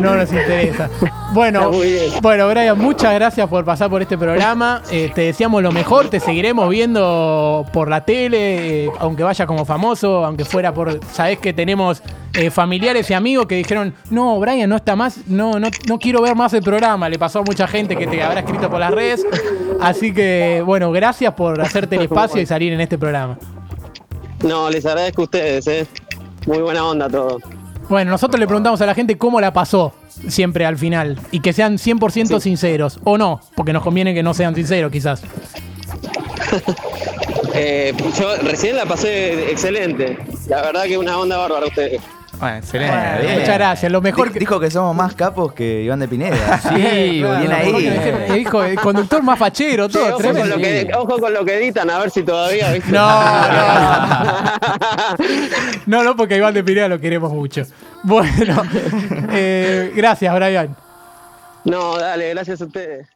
no 0.00 0.14
nos 0.14 0.32
interesa. 0.32 0.88
Bueno, 1.32 1.70
bueno, 2.22 2.48
Brian, 2.48 2.78
muchas 2.78 3.14
gracias 3.14 3.48
por 3.48 3.64
pasar 3.64 3.88
por 3.88 4.02
este 4.02 4.18
programa. 4.18 4.82
Eh, 4.90 5.10
te 5.14 5.22
deseamos 5.22 5.62
lo 5.62 5.70
mejor, 5.72 6.08
te 6.08 6.18
seguiremos 6.20 6.68
viendo 6.68 7.66
por 7.72 7.88
la 7.88 8.04
tele, 8.04 8.84
eh, 8.84 8.90
aunque 8.98 9.22
vaya 9.22 9.46
como 9.46 9.64
famoso, 9.64 10.24
aunque 10.24 10.44
fuera 10.44 10.74
por. 10.74 11.00
Sabés 11.12 11.38
que 11.38 11.52
tenemos 11.52 12.02
eh, 12.34 12.50
familiares 12.50 13.10
y 13.10 13.14
amigos 13.14 13.46
que 13.46 13.56
dijeron, 13.56 13.94
no, 14.10 14.38
Brian 14.40 14.68
no 14.68 14.76
está 14.76 14.96
más, 14.96 15.26
no, 15.26 15.58
no, 15.60 15.68
no 15.88 15.98
quiero 15.98 16.22
ver 16.22 16.34
más 16.34 16.52
el 16.54 16.62
programa. 16.62 17.08
Le 17.08 17.18
pasó 17.18 17.40
a 17.40 17.42
mucha 17.42 17.66
gente 17.66 17.96
que 17.96 18.06
te 18.06 18.22
habrá 18.22 18.40
escrito 18.40 18.68
por 18.70 18.80
las 18.80 18.90
redes. 18.90 19.24
Así 19.80 20.12
que, 20.12 20.62
bueno, 20.64 20.90
gracias 20.90 21.32
por 21.34 21.60
hacerte 21.60 21.96
el 21.96 22.02
espacio 22.02 22.40
y 22.40 22.46
salir 22.46 22.72
en 22.72 22.80
este 22.80 22.98
programa. 22.98 23.38
No, 24.42 24.70
les 24.70 24.84
agradezco 24.86 25.22
a 25.22 25.24
ustedes, 25.24 25.66
eh. 25.66 25.86
Muy 26.46 26.58
buena 26.58 26.84
onda 26.84 27.08
todo. 27.08 27.38
Bueno, 27.90 28.12
nosotros 28.12 28.38
le 28.38 28.46
preguntamos 28.46 28.80
a 28.82 28.86
la 28.86 28.94
gente 28.94 29.18
cómo 29.18 29.40
la 29.40 29.52
pasó 29.52 29.92
siempre 30.28 30.64
al 30.64 30.78
final 30.78 31.18
y 31.32 31.40
que 31.40 31.52
sean 31.52 31.76
100% 31.76 32.38
sinceros 32.38 33.00
o 33.02 33.18
no, 33.18 33.40
porque 33.56 33.72
nos 33.72 33.82
conviene 33.82 34.14
que 34.14 34.22
no 34.22 34.32
sean 34.32 34.54
sinceros 34.54 34.92
quizás. 34.92 35.22
Eh, 37.52 37.92
yo 38.16 38.36
recién 38.36 38.76
la 38.76 38.86
pasé 38.86 39.50
excelente. 39.50 40.16
La 40.48 40.62
verdad 40.62 40.84
que 40.84 40.96
una 40.96 41.18
onda 41.18 41.36
bárbara 41.36 41.66
ustedes. 41.66 42.00
Bueno, 42.40 42.56
excelente. 42.56 42.96
Bueno, 42.96 43.20
bien. 43.20 43.34
Muchas 43.40 43.54
gracias, 43.58 43.92
lo 43.92 44.00
mejor 44.00 44.28
Di- 44.28 44.32
que... 44.32 44.38
Dijo 44.40 44.58
que 44.58 44.70
somos 44.70 44.96
más 44.96 45.14
capos 45.14 45.52
que 45.52 45.82
Iván 45.82 46.00
de 46.00 46.08
Pineda. 46.08 46.58
Sí, 46.68 46.74
bien 46.74 47.52
ahí. 47.52 47.90
Dijo, 48.34 48.64
el 48.64 48.76
conductor 48.80 49.22
más 49.22 49.38
fachero, 49.38 49.88
Che, 49.88 49.92
todo 49.98 50.16
ojo, 50.16 50.22
con 50.22 50.48
lo 50.48 50.56
que, 50.56 50.90
ojo 50.96 51.18
con 51.20 51.34
lo 51.34 51.44
que 51.44 51.58
editan, 51.58 51.90
a 51.90 51.98
ver 51.98 52.10
si 52.10 52.22
todavía, 52.22 52.72
¿viste? 52.72 52.90
No, 52.92 53.06
no. 53.52 54.40
No, 55.86 56.02
no, 56.04 56.16
porque 56.16 56.34
a 56.34 56.36
Iván 56.38 56.54
de 56.54 56.64
Pineda 56.64 56.88
lo 56.88 56.98
queremos 57.00 57.32
mucho. 57.32 57.64
Bueno, 58.02 58.62
eh, 59.32 59.92
gracias, 59.94 60.34
Brian. 60.34 60.74
no, 61.64 61.96
dale, 61.98 62.30
gracias 62.30 62.60
a 62.62 62.64
ustedes. 62.64 63.06